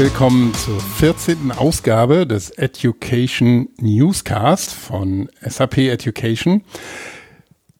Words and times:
Willkommen 0.00 0.54
zur 0.54 0.80
14. 0.80 1.52
Ausgabe 1.52 2.26
des 2.26 2.48
Education 2.48 3.68
Newscast 3.82 4.72
von 4.72 5.28
SAP 5.42 5.76
Education. 5.76 6.62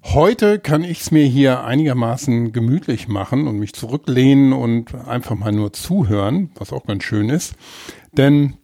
Heute 0.04 0.58
kann 0.58 0.84
ich 0.84 1.00
es 1.00 1.10
mir 1.12 1.24
hier 1.24 1.64
einigermaßen 1.64 2.52
gemütlich 2.52 3.08
machen 3.08 3.48
und 3.48 3.58
mich 3.58 3.72
zurücklehnen 3.72 4.52
und 4.52 4.94
einfach 4.94 5.34
mal 5.34 5.50
nur 5.50 5.72
zuhören, 5.72 6.50
was 6.56 6.74
auch 6.74 6.84
ganz 6.84 7.04
schön 7.04 7.30
ist. 7.30 7.54
Denn 8.12 8.58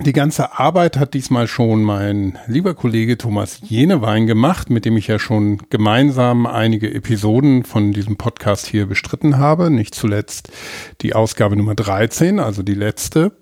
die 0.00 0.12
ganze 0.12 0.58
Arbeit 0.58 0.96
hat 0.96 1.14
diesmal 1.14 1.46
schon 1.46 1.82
mein 1.84 2.36
lieber 2.48 2.74
Kollege 2.74 3.16
Thomas 3.16 3.60
Jenewein 3.62 4.26
gemacht, 4.26 4.68
mit 4.68 4.84
dem 4.84 4.96
ich 4.96 5.06
ja 5.06 5.20
schon 5.20 5.58
gemeinsam 5.70 6.46
einige 6.46 6.92
Episoden 6.92 7.62
von 7.64 7.92
diesem 7.92 8.16
Podcast 8.16 8.66
hier 8.66 8.86
bestritten 8.86 9.38
habe. 9.38 9.70
Nicht 9.70 9.94
zuletzt 9.94 10.50
die 11.00 11.14
Ausgabe 11.14 11.54
Nummer 11.54 11.76
13, 11.76 12.40
also 12.40 12.64
die 12.64 12.74
letzte. 12.74 13.36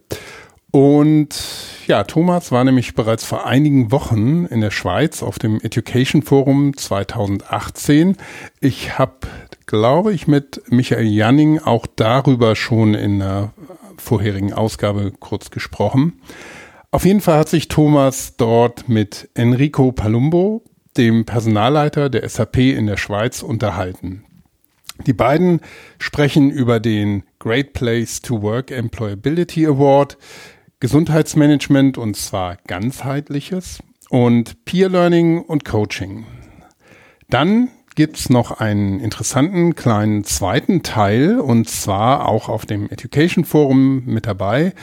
Und 0.73 1.38
ja, 1.87 2.05
Thomas 2.05 2.53
war 2.53 2.64
nämlich 2.64 2.95
bereits 2.95 3.25
vor 3.25 3.47
einigen 3.47 3.91
Wochen 3.91 4.45
in 4.47 4.61
der 4.61 4.70
Schweiz 4.70 5.23
auf 5.23 5.39
dem 5.39 5.59
Education 5.61 6.23
Forum 6.23 6.77
2018. 6.77 8.16
Ich 8.61 8.98
habe, 8.98 9.16
glaube 9.64 10.12
ich, 10.12 10.27
mit 10.27 10.62
Michael 10.69 11.06
Janning 11.06 11.61
auch 11.61 11.87
darüber 11.97 12.56
schon 12.56 12.95
in 12.95 13.20
der 13.20 13.53
vorherigen 13.97 14.53
Ausgabe 14.53 15.12
kurz 15.19 15.51
gesprochen. 15.51 16.21
Auf 16.91 17.05
jeden 17.05 17.21
Fall 17.21 17.39
hat 17.39 17.48
sich 17.48 17.69
Thomas 17.69 18.37
dort 18.37 18.89
mit 18.89 19.29
Enrico 19.34 19.93
Palumbo, 19.93 20.62
dem 20.97 21.25
Personalleiter 21.25 22.11
der 22.11 22.29
SAP 22.29 22.59
in 22.59 22.87
der 22.87 22.99
Schweiz, 22.99 23.43
unterhalten. 23.43 24.25
Die 25.07 25.15
beiden 25.15 25.61
sprechen 25.99 26.51
über 26.51 26.81
den 26.81 27.25
Great 27.39 27.73
Place 27.73 28.21
to 28.21 28.43
Work 28.43 28.71
Employability 28.71 29.67
Award, 29.67 30.19
Gesundheitsmanagement 30.81 31.97
und 31.97 32.17
zwar 32.17 32.56
ganzheitliches 32.67 33.83
und 34.11 34.65
Peer 34.65 34.91
Learning 34.91 35.41
und 35.41 35.65
Coaching. 35.65 36.27
Dann 37.31 37.71
gibt's 37.95 38.31
noch 38.31 38.61
einen 38.61 39.01
interessanten 39.01 39.75
kleinen 39.75 40.25
zweiten 40.25 40.83
Teil 40.83 41.41
und 41.41 41.69
zwar 41.69 42.29
auch 42.29 42.49
auf 42.49 42.67
dem 42.67 42.91
Education 42.91 43.45
Forum 43.45 44.05
mit 44.05 44.27
dabei. 44.27 44.75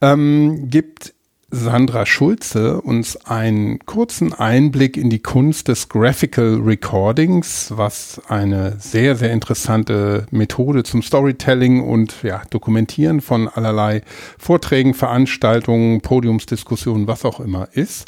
Ähm, 0.00 0.68
gibt 0.68 1.14
Sandra 1.56 2.04
Schulze 2.04 2.82
uns 2.82 3.16
einen 3.24 3.78
kurzen 3.86 4.34
Einblick 4.34 4.98
in 4.98 5.08
die 5.08 5.20
Kunst 5.20 5.68
des 5.68 5.88
Graphical 5.88 6.60
Recordings, 6.62 7.72
was 7.74 8.20
eine 8.28 8.76
sehr, 8.78 9.16
sehr 9.16 9.32
interessante 9.32 10.26
Methode 10.30 10.82
zum 10.82 11.02
Storytelling 11.02 11.82
und 11.82 12.22
ja, 12.22 12.42
Dokumentieren 12.50 13.22
von 13.22 13.48
allerlei 13.48 14.02
Vorträgen, 14.38 14.92
Veranstaltungen, 14.92 16.02
Podiumsdiskussionen, 16.02 17.06
was 17.06 17.24
auch 17.24 17.40
immer 17.40 17.68
ist. 17.72 18.06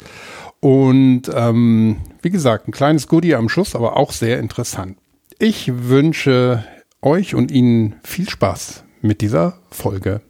Und 0.59 1.23
ähm, 1.33 1.97
wie 2.21 2.29
gesagt, 2.29 2.67
ein 2.67 2.71
kleines 2.71 3.07
Goodie 3.07 3.33
am 3.33 3.49
Schluss, 3.49 3.75
aber 3.75 3.97
auch 3.97 4.11
sehr 4.11 4.39
interessant. 4.39 4.97
Ich 5.39 5.71
wünsche 5.89 6.63
euch 7.01 7.33
und 7.33 7.49
Ihnen 7.49 7.95
viel 8.03 8.29
Spaß 8.29 8.83
mit 9.01 9.21
dieser 9.21 9.57
Folge. 9.71 10.21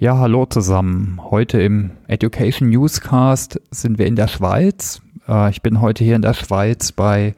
Ja, 0.00 0.16
hallo 0.16 0.46
zusammen. 0.46 1.20
Heute 1.28 1.60
im 1.60 1.90
Education 2.06 2.68
Newscast 2.68 3.60
sind 3.72 3.98
wir 3.98 4.06
in 4.06 4.14
der 4.14 4.28
Schweiz. 4.28 5.02
Äh, 5.26 5.50
ich 5.50 5.60
bin 5.60 5.80
heute 5.80 6.04
hier 6.04 6.14
in 6.14 6.22
der 6.22 6.34
Schweiz 6.34 6.92
bei 6.92 7.34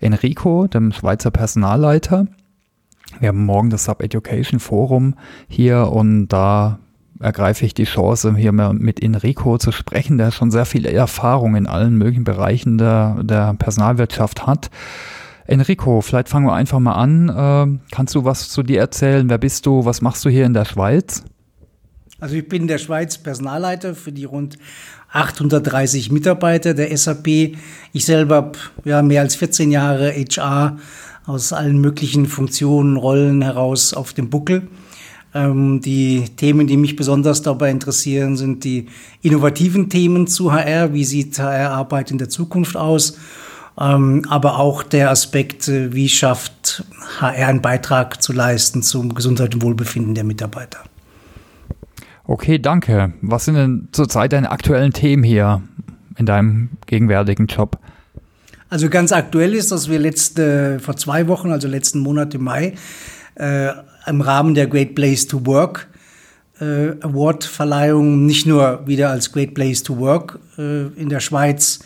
Enrico, 0.00 0.66
dem 0.66 0.90
Schweizer 0.90 1.30
Personalleiter. 1.30 2.26
Wir 3.20 3.28
haben 3.28 3.44
morgen 3.44 3.70
das 3.70 3.84
Sub 3.84 4.02
Education 4.02 4.58
Forum 4.58 5.14
hier 5.46 5.92
und 5.92 6.26
da 6.26 6.80
ergreife 7.20 7.64
ich 7.64 7.74
die 7.74 7.84
Chance, 7.84 8.34
hier 8.34 8.50
mit 8.50 9.00
Enrico 9.00 9.58
zu 9.58 9.70
sprechen, 9.70 10.18
der 10.18 10.32
schon 10.32 10.50
sehr 10.50 10.64
viel 10.64 10.86
Erfahrung 10.86 11.54
in 11.54 11.68
allen 11.68 11.94
möglichen 11.94 12.24
Bereichen 12.24 12.76
der, 12.76 13.22
der 13.22 13.54
Personalwirtschaft 13.54 14.48
hat. 14.48 14.68
Enrico, 15.46 16.00
vielleicht 16.00 16.28
fangen 16.28 16.46
wir 16.46 16.54
einfach 16.54 16.80
mal 16.80 16.94
an. 16.94 17.28
Äh, 17.28 17.94
kannst 17.94 18.16
du 18.16 18.24
was 18.24 18.48
zu 18.48 18.64
dir 18.64 18.80
erzählen? 18.80 19.30
Wer 19.30 19.38
bist 19.38 19.64
du? 19.64 19.84
Was 19.84 20.02
machst 20.02 20.24
du 20.24 20.28
hier 20.28 20.44
in 20.44 20.54
der 20.54 20.64
Schweiz? 20.64 21.22
Also 22.20 22.36
ich 22.36 22.48
bin 22.48 22.62
in 22.62 22.68
der 22.68 22.78
Schweiz 22.78 23.18
Personalleiter 23.18 23.94
für 23.94 24.12
die 24.12 24.24
rund 24.24 24.58
830 25.12 26.12
Mitarbeiter 26.12 26.74
der 26.74 26.96
SAP. 26.96 27.56
Ich 27.92 28.04
selber 28.04 28.36
habe 28.36 28.58
ja, 28.84 29.02
mehr 29.02 29.22
als 29.22 29.36
14 29.36 29.70
Jahre 29.70 30.12
HR 30.12 30.78
aus 31.26 31.52
allen 31.52 31.80
möglichen 31.80 32.26
Funktionen, 32.26 32.96
Rollen 32.96 33.42
heraus 33.42 33.94
auf 33.94 34.12
dem 34.12 34.30
Buckel. 34.30 34.68
Ähm, 35.32 35.80
die 35.80 36.24
Themen, 36.36 36.66
die 36.66 36.76
mich 36.76 36.96
besonders 36.96 37.42
dabei 37.42 37.70
interessieren, 37.70 38.36
sind 38.36 38.64
die 38.64 38.86
innovativen 39.22 39.88
Themen 39.88 40.26
zu 40.26 40.52
HR. 40.52 40.92
Wie 40.92 41.04
sieht 41.04 41.38
HR-Arbeit 41.38 42.10
in 42.10 42.18
der 42.18 42.28
Zukunft 42.28 42.76
aus? 42.76 43.16
Ähm, 43.78 44.26
aber 44.28 44.58
auch 44.58 44.82
der 44.82 45.10
Aspekt, 45.10 45.68
äh, 45.68 45.92
wie 45.94 46.08
schafft 46.08 46.84
HR 47.20 47.48
einen 47.48 47.62
Beitrag 47.62 48.22
zu 48.22 48.32
leisten 48.32 48.82
zum 48.82 49.14
Gesundheit 49.14 49.54
und 49.54 49.62
Wohlbefinden 49.62 50.14
der 50.14 50.24
Mitarbeiter. 50.24 50.80
Okay, 52.30 52.60
danke. 52.60 53.12
Was 53.22 53.46
sind 53.46 53.56
denn 53.56 53.88
zurzeit 53.90 54.32
deine 54.32 54.52
aktuellen 54.52 54.92
Themen 54.92 55.24
hier 55.24 55.62
in 56.16 56.26
deinem 56.26 56.68
gegenwärtigen 56.86 57.48
Job? 57.48 57.76
Also 58.68 58.88
ganz 58.88 59.10
aktuell 59.10 59.52
ist, 59.52 59.72
dass 59.72 59.90
wir 59.90 59.98
letzte, 59.98 60.78
vor 60.78 60.94
zwei 60.94 61.26
Wochen, 61.26 61.50
also 61.50 61.66
letzten 61.66 61.98
Monat 61.98 62.32
im 62.36 62.44
Mai, 62.44 62.74
äh, 63.34 63.70
im 64.06 64.20
Rahmen 64.20 64.54
der 64.54 64.68
Great 64.68 64.94
Place 64.94 65.26
to 65.26 65.44
Work 65.44 65.88
äh, 66.60 66.90
Award-Verleihung 67.00 68.26
nicht 68.26 68.46
nur 68.46 68.86
wieder 68.86 69.10
als 69.10 69.32
Great 69.32 69.54
Place 69.54 69.82
to 69.82 69.98
Work 69.98 70.38
äh, 70.56 70.86
in 70.86 71.08
der 71.08 71.18
Schweiz 71.18 71.80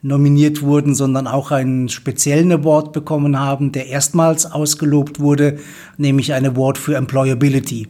nominiert 0.00 0.62
wurden, 0.62 0.94
sondern 0.94 1.26
auch 1.26 1.50
einen 1.50 1.90
speziellen 1.90 2.50
Award 2.52 2.94
bekommen 2.94 3.38
haben, 3.38 3.70
der 3.70 3.88
erstmals 3.88 4.50
ausgelobt 4.50 5.20
wurde, 5.20 5.58
nämlich 5.98 6.32
ein 6.32 6.46
Award 6.46 6.78
für 6.78 6.96
Employability, 6.96 7.86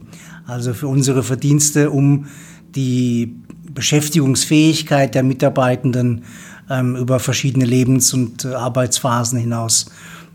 also 0.51 0.75
für 0.75 0.89
unsere 0.89 1.23
Verdienste, 1.23 1.91
um 1.91 2.27
die 2.75 3.35
Beschäftigungsfähigkeit 3.73 5.15
der 5.15 5.23
Mitarbeitenden 5.23 6.25
ähm, 6.69 6.97
über 6.97 7.19
verschiedene 7.19 7.65
Lebens- 7.65 8.13
und 8.13 8.45
äh, 8.45 8.55
Arbeitsphasen 8.55 9.39
hinaus 9.39 9.91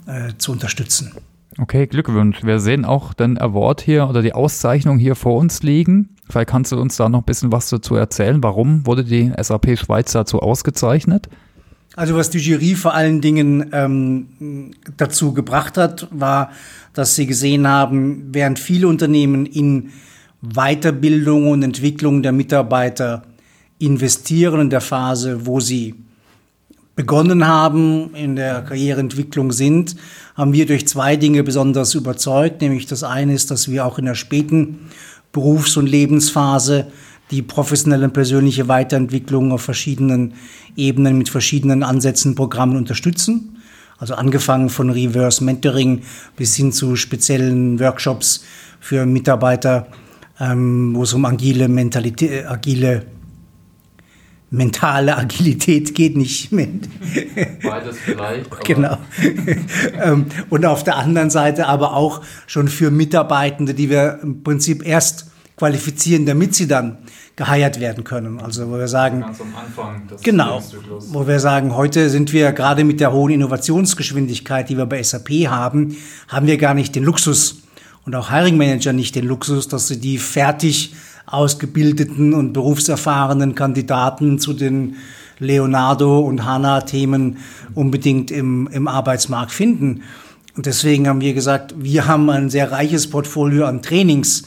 äh, 0.08 0.34
zu 0.38 0.52
unterstützen. 0.52 1.14
Okay, 1.58 1.88
Glückwunsch. 1.88 2.44
Wir 2.44 2.59
sehen 2.59 2.84
auch 2.84 3.14
den 3.14 3.40
Award 3.40 3.81
hier 3.81 4.09
oder 4.09 4.22
die 4.22 4.34
Auszeichnung 4.34 4.98
hier 4.98 5.16
vor 5.16 5.38
uns 5.38 5.64
liegen. 5.64 6.09
Vielleicht 6.30 6.50
kannst 6.50 6.72
du 6.72 6.80
uns 6.80 6.97
da 6.97 7.08
noch 7.08 7.20
ein 7.20 7.26
bisschen 7.26 7.52
was 7.52 7.70
dazu 7.70 7.96
erzählen. 7.96 8.44
Warum 8.44 8.86
wurde 8.86 9.06
die 9.06 9.32
SAP 9.40 9.78
Schweiz 9.78 10.12
dazu 10.12 10.40
ausgezeichnet? 10.40 11.30
Also 11.95 12.16
was 12.16 12.29
die 12.29 12.39
Jury 12.39 12.75
vor 12.75 12.94
allen 12.94 13.22
Dingen 13.22 13.69
ähm, 13.72 14.72
dazu 14.97 15.33
gebracht 15.33 15.78
hat, 15.78 16.07
war, 16.11 16.51
dass 16.94 17.16
sie 17.16 17.25
gesehen 17.25 17.67
haben, 17.67 18.29
während 18.33 18.59
viele 18.59 18.88
Unternehmen 18.88 19.45
in 19.45 19.91
Weiterbildung 20.41 21.50
und 21.50 21.63
Entwicklung 21.63 22.22
der 22.22 22.34
Mitarbeiter 22.34 23.23
investieren 23.79 24.61
in 24.61 24.69
der 24.69 24.81
Phase, 24.81 25.45
wo 25.45 25.59
sie 25.59 25.95
begonnen 26.95 27.47
haben, 27.47 28.13
in 28.13 28.35
der 28.35 28.61
Karriereentwicklung 28.61 29.51
sind, 29.51 29.95
haben 30.35 30.53
wir 30.53 30.66
durch 30.66 30.88
zwei 30.88 31.16
Dinge 31.16 31.43
besonders 31.43 31.93
überzeugt. 31.93 32.61
Nämlich 32.61 32.87
das 32.87 33.03
eine 33.03 33.34
ist, 33.34 33.52
dass 33.52 33.70
wir 33.70 33.85
auch 33.85 33.99
in 33.99 34.05
der 34.05 34.16
späten 34.16 34.90
Berufs- 35.31 35.75
und 35.78 35.87
Lebensphase 35.87 36.87
die 37.31 37.41
professionelle 37.41 38.05
und 38.05 38.13
persönliche 38.13 38.67
Weiterentwicklung 38.67 39.51
auf 39.51 39.61
verschiedenen 39.61 40.33
Ebenen 40.75 41.17
mit 41.17 41.29
verschiedenen 41.29 41.83
Ansätzen, 41.83 42.35
Programmen 42.35 42.77
unterstützen. 42.77 43.57
Also 43.97 44.16
angefangen 44.16 44.69
von 44.69 44.89
Reverse 44.89 45.43
Mentoring 45.43 46.01
bis 46.35 46.55
hin 46.55 46.72
zu 46.72 46.95
speziellen 46.95 47.79
Workshops 47.79 48.43
für 48.79 49.05
Mitarbeiter, 49.05 49.87
ähm, 50.39 50.95
wo 50.95 51.03
es 51.03 51.13
um 51.13 51.25
agile 51.25 51.69
Mentalität, 51.69 52.45
agile 52.45 53.05
mentale 54.51 55.17
Agilität 55.17 55.95
geht 55.95 56.16
nicht 56.16 56.51
mit. 56.51 56.87
Beides 57.63 57.97
vielleicht. 58.03 58.63
genau. 58.63 58.97
Ähm, 60.01 60.25
und 60.49 60.66
auf 60.66 60.83
der 60.83 60.97
anderen 60.97 61.29
Seite 61.29 61.67
aber 61.67 61.95
auch 61.95 62.22
schon 62.47 62.67
für 62.67 62.91
Mitarbeitende, 62.91 63.73
die 63.73 63.89
wir 63.89 64.19
im 64.22 64.43
Prinzip 64.43 64.85
erst 64.85 65.31
qualifizieren, 65.57 66.25
damit 66.25 66.55
sie 66.55 66.67
dann 66.67 66.97
geheiert 67.35 67.79
werden 67.79 68.03
können. 68.03 68.40
Also 68.40 68.69
wo 68.69 68.78
wir 68.78 68.87
sagen, 68.87 69.22
ganz 69.22 69.41
am 69.41 69.53
Anfang 69.55 70.02
genau, 70.23 70.61
wo 71.11 71.28
wir 71.28 71.40
sagen, 71.40 71.75
heute 71.75 72.09
sind 72.09 72.34
wir 72.34 72.52
gerade 72.52 72.84
mit 72.84 72.99
der 72.99 73.11
hohen 73.11 73.34
Innovationsgeschwindigkeit, 73.34 74.69
die 74.69 74.78
wir 74.78 74.85
bei 74.85 75.02
SAP 75.02 75.29
haben, 75.47 75.97
haben 76.28 76.47
wir 76.47 76.57
gar 76.57 76.73
nicht 76.73 76.96
den 76.96 77.03
Luxus 77.03 77.63
und 78.05 78.16
auch 78.16 78.29
Hiring 78.29 78.57
Manager 78.57 78.93
nicht 78.93 79.16
den 79.16 79.25
Luxus, 79.25 79.67
dass 79.67 79.87
sie 79.87 79.99
die 79.99 80.17
fertig 80.17 80.93
ausgebildeten 81.25 82.34
und 82.34 82.53
berufserfahrenen 82.53 83.55
Kandidaten 83.55 84.40
zu 84.40 84.53
den 84.53 84.97
Leonardo 85.40 86.19
und 86.19 86.46
HANA-Themen 86.46 87.37
unbedingt 87.73 88.31
im, 88.31 88.69
im 88.72 88.87
Arbeitsmarkt 88.87 89.51
finden. 89.51 90.03
Und 90.55 90.66
deswegen 90.66 91.08
haben 91.08 91.19
wir 91.19 91.34
gesagt, 91.34 91.73
wir 91.78 92.08
haben 92.08 92.29
ein 92.29 92.49
sehr 92.49 92.72
reiches 92.72 93.09
Portfolio 93.09 93.66
an 93.66 93.81
Trainings, 93.81 94.43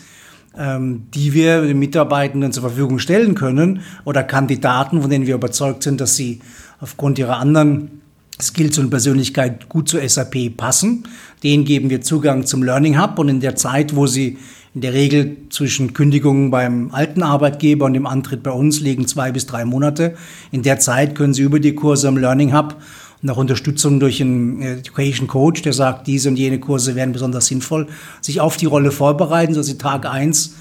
die 0.56 1.34
wir 1.34 1.62
den 1.62 1.78
Mitarbeitenden 1.78 2.52
zur 2.52 2.62
Verfügung 2.62 2.98
stellen 2.98 3.34
können 3.34 3.80
oder 4.04 4.24
Kandidaten, 4.24 5.00
von 5.02 5.10
denen 5.10 5.26
wir 5.26 5.36
überzeugt 5.36 5.82
sind, 5.82 6.00
dass 6.00 6.16
sie 6.16 6.40
aufgrund 6.80 7.18
ihrer 7.18 7.38
anderen 7.38 8.00
Skills 8.40 8.78
und 8.78 8.90
Persönlichkeit 8.90 9.68
gut 9.68 9.88
zur 9.88 10.06
SAP 10.08 10.56
passen. 10.56 11.04
Denen 11.42 11.64
geben 11.64 11.90
wir 11.90 12.00
Zugang 12.00 12.46
zum 12.46 12.62
Learning 12.62 13.00
Hub 13.00 13.18
und 13.18 13.28
in 13.28 13.40
der 13.40 13.56
Zeit, 13.56 13.94
wo 13.96 14.06
sie 14.06 14.38
in 14.74 14.82
der 14.82 14.92
Regel 14.92 15.36
zwischen 15.50 15.92
Kündigungen 15.92 16.50
beim 16.50 16.90
alten 16.92 17.22
Arbeitgeber 17.22 17.86
und 17.86 17.94
dem 17.94 18.06
Antritt 18.06 18.42
bei 18.42 18.52
uns 18.52 18.80
liegen 18.80 19.06
zwei 19.06 19.32
bis 19.32 19.46
drei 19.46 19.64
Monate. 19.64 20.14
In 20.52 20.62
der 20.62 20.78
Zeit 20.78 21.14
können 21.14 21.34
sie 21.34 21.42
über 21.42 21.58
die 21.58 21.74
Kurse 21.74 22.06
am 22.08 22.16
Learning 22.16 22.54
Hub 22.54 22.76
und 23.22 23.30
auch 23.30 23.36
Unterstützung 23.36 24.00
durch 24.00 24.20
einen 24.20 24.62
Education 24.62 25.26
Coach, 25.26 25.62
der 25.62 25.72
sagt, 25.72 26.06
diese 26.06 26.28
und 26.28 26.36
jene 26.36 26.60
Kurse 26.60 26.94
wären 26.94 27.12
besonders 27.12 27.46
sinnvoll, 27.46 27.88
sich 28.20 28.40
auf 28.40 28.56
die 28.56 28.66
Rolle 28.66 28.90
vorbereiten, 28.90 29.54
sodass 29.54 29.66
sie 29.66 29.78
Tag 29.78 30.06
eins 30.06 30.54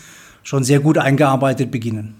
schon 0.44 0.64
sehr 0.64 0.80
gut 0.80 0.98
eingearbeitet 0.98 1.72
beginnen. 1.72 2.16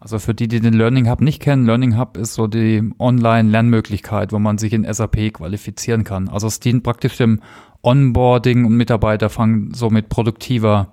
Also 0.00 0.18
für 0.18 0.34
die, 0.34 0.48
die 0.48 0.60
den 0.60 0.74
Learning 0.74 1.08
Hub 1.08 1.20
nicht 1.20 1.40
kennen, 1.40 1.64
Learning 1.64 1.96
Hub 1.96 2.16
ist 2.16 2.34
so 2.34 2.48
die 2.48 2.82
Online-Lernmöglichkeit, 2.98 4.32
wo 4.32 4.40
man 4.40 4.58
sich 4.58 4.72
in 4.72 4.84
SAP 4.92 5.32
qualifizieren 5.32 6.02
kann. 6.02 6.28
Also 6.28 6.48
es 6.48 6.58
dient 6.58 6.82
praktisch 6.82 7.16
dem 7.16 7.40
Onboarding 7.82 8.64
und 8.64 8.76
Mitarbeiter 8.76 9.30
fangen 9.30 9.72
somit 9.74 10.08
produktiver 10.08 10.92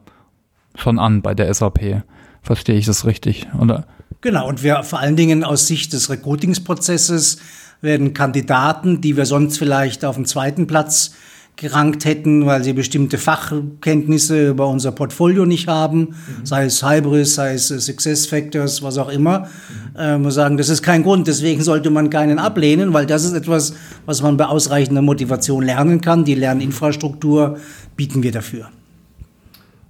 schon 0.76 1.00
an 1.00 1.24
bei 1.24 1.34
der 1.34 1.52
SAP. 1.52 2.04
Verstehe 2.44 2.78
ich 2.78 2.86
das 2.86 3.06
richtig, 3.06 3.48
oder? 3.60 3.88
Genau, 4.22 4.48
und 4.48 4.64
wir 4.64 4.84
vor 4.84 5.00
allen 5.00 5.16
Dingen 5.16 5.44
aus 5.44 5.66
Sicht 5.66 5.94
des 5.94 6.10
Recruitingsprozesses 6.12 7.40
werden 7.82 8.14
Kandidaten, 8.14 9.02
die 9.02 9.18
wir 9.18 9.26
sonst 9.26 9.58
vielleicht 9.58 10.04
auf 10.06 10.16
dem 10.16 10.26
zweiten 10.26 10.68
Platz 10.68 11.12
gerankt 11.60 12.06
hätten, 12.06 12.46
weil 12.46 12.64
sie 12.64 12.72
bestimmte 12.72 13.18
Fachkenntnisse 13.18 14.50
über 14.50 14.68
unser 14.68 14.94
Portfolio 14.94 15.46
nicht 15.46 15.68
haben, 15.68 16.00
mhm. 16.00 16.46
sei 16.46 16.66
es 16.66 16.82
Hybris, 16.82 17.36
sei 17.36 17.54
es 17.54 17.68
Success 17.68 18.28
Factors, 18.28 18.82
was 18.82 18.98
auch 18.98 19.10
immer. 19.10 19.50
Mhm. 19.96 20.24
Wir 20.24 20.32
sagen, 20.32 20.56
das 20.56 20.70
ist 20.70 20.82
kein 20.82 21.04
Grund, 21.04 21.28
deswegen 21.28 21.62
sollte 21.62 21.90
man 21.90 22.10
keinen 22.10 22.40
ablehnen, 22.40 22.94
weil 22.94 23.06
das 23.06 23.26
ist 23.26 23.34
etwas, 23.34 23.74
was 24.06 24.22
man 24.22 24.38
bei 24.38 24.46
ausreichender 24.46 25.02
Motivation 25.02 25.64
lernen 25.64 26.00
kann. 26.00 26.24
Die 26.24 26.36
Lerninfrastruktur 26.36 27.58
bieten 27.98 28.24
wir 28.24 28.32
dafür. 28.32 28.70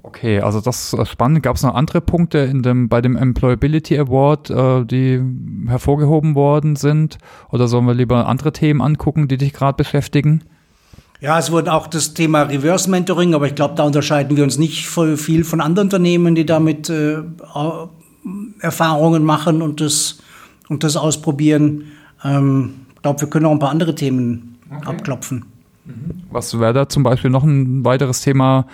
Okay, 0.09 0.39
also 0.39 0.59
das 0.59 0.91
ist 0.91 1.07
spannend. 1.07 1.43
Gab 1.43 1.55
es 1.55 1.61
noch 1.61 1.75
andere 1.75 2.01
Punkte 2.01 2.39
in 2.39 2.63
dem, 2.63 2.89
bei 2.89 2.99
dem 2.99 3.15
Employability 3.15 3.95
Award, 3.99 4.49
äh, 4.49 4.83
die 4.83 5.21
hervorgehoben 5.67 6.33
worden 6.33 6.75
sind? 6.75 7.19
Oder 7.51 7.67
sollen 7.67 7.85
wir 7.85 7.93
lieber 7.93 8.25
andere 8.27 8.51
Themen 8.51 8.81
angucken, 8.81 9.27
die 9.27 9.37
dich 9.37 9.53
gerade 9.53 9.75
beschäftigen? 9.75 10.43
Ja, 11.21 11.37
es 11.37 11.51
wurde 11.51 11.71
auch 11.71 11.85
das 11.85 12.15
Thema 12.15 12.41
Reverse 12.41 12.89
Mentoring, 12.89 13.35
aber 13.35 13.45
ich 13.45 13.53
glaube, 13.53 13.75
da 13.75 13.83
unterscheiden 13.83 14.35
wir 14.35 14.43
uns 14.43 14.57
nicht 14.57 14.87
voll 14.87 15.15
viel 15.15 15.43
von 15.43 15.61
anderen 15.61 15.85
Unternehmen, 15.85 16.33
die 16.33 16.45
damit 16.45 16.89
äh, 16.89 17.19
Erfahrungen 18.61 19.23
machen 19.23 19.61
und 19.61 19.79
das, 19.79 20.23
und 20.69 20.83
das 20.83 20.97
ausprobieren. 20.97 21.83
Ähm, 22.23 22.87
ich 22.95 23.03
glaube, 23.03 23.21
wir 23.21 23.29
können 23.29 23.45
auch 23.45 23.51
ein 23.51 23.59
paar 23.59 23.69
andere 23.69 23.93
Themen 23.93 24.57
okay. 24.75 24.89
abklopfen. 24.89 25.45
Was 26.31 26.59
wäre 26.59 26.73
da 26.73 26.89
zum 26.89 27.03
Beispiel 27.03 27.29
noch 27.29 27.43
ein 27.43 27.85
weiteres 27.85 28.21
Thema, 28.21 28.65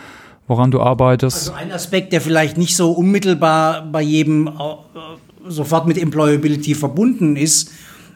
woran 0.47 0.71
du 0.71 0.81
arbeitest? 0.81 1.49
Also 1.49 1.53
ein 1.53 1.71
Aspekt, 1.71 2.11
der 2.13 2.21
vielleicht 2.21 2.57
nicht 2.57 2.75
so 2.75 2.91
unmittelbar 2.91 3.85
bei 3.85 4.01
jedem 4.01 4.47
äh, 4.47 4.51
sofort 5.47 5.85
mit 5.87 5.97
Employability 5.97 6.75
verbunden 6.75 7.35
ist, 7.35 7.71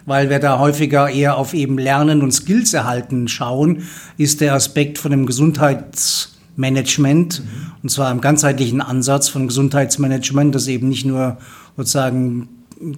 weil 0.05 0.29
wir 0.29 0.39
da 0.39 0.59
häufiger 0.59 1.09
eher 1.09 1.37
auf 1.37 1.53
eben 1.53 1.77
Lernen 1.77 2.21
und 2.21 2.31
Skills 2.31 2.73
erhalten 2.73 3.27
schauen, 3.27 3.83
ist 4.17 4.39
der 4.41 4.55
Aspekt 4.55 4.97
von 4.97 5.11
dem 5.11 5.25
Gesundheitsmanagement. 5.25 7.41
Mhm. 7.41 7.45
Und 7.83 7.89
zwar 7.89 8.09
im 8.11 8.21
ganzheitlichen 8.21 8.81
Ansatz 8.81 9.27
von 9.29 9.47
Gesundheitsmanagement, 9.47 10.55
das 10.55 10.67
eben 10.67 10.89
nicht 10.89 11.05
nur 11.05 11.37
sozusagen 11.77 12.49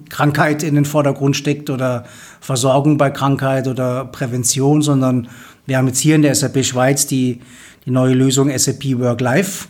Krankheit 0.08 0.62
in 0.62 0.74
den 0.74 0.84
Vordergrund 0.84 1.36
steckt 1.36 1.70
oder 1.70 2.04
Versorgung 2.40 2.98
bei 2.98 3.10
Krankheit 3.10 3.66
oder 3.66 4.04
Prävention, 4.04 4.82
sondern 4.82 5.28
wir 5.66 5.76
haben 5.76 5.86
jetzt 5.86 6.00
hier 6.00 6.16
in 6.16 6.22
der 6.22 6.34
SAP 6.34 6.64
Schweiz 6.64 7.06
die, 7.06 7.40
die 7.84 7.90
neue 7.90 8.14
Lösung 8.14 8.50
SAP 8.56 8.98
Work-Life 8.98 9.68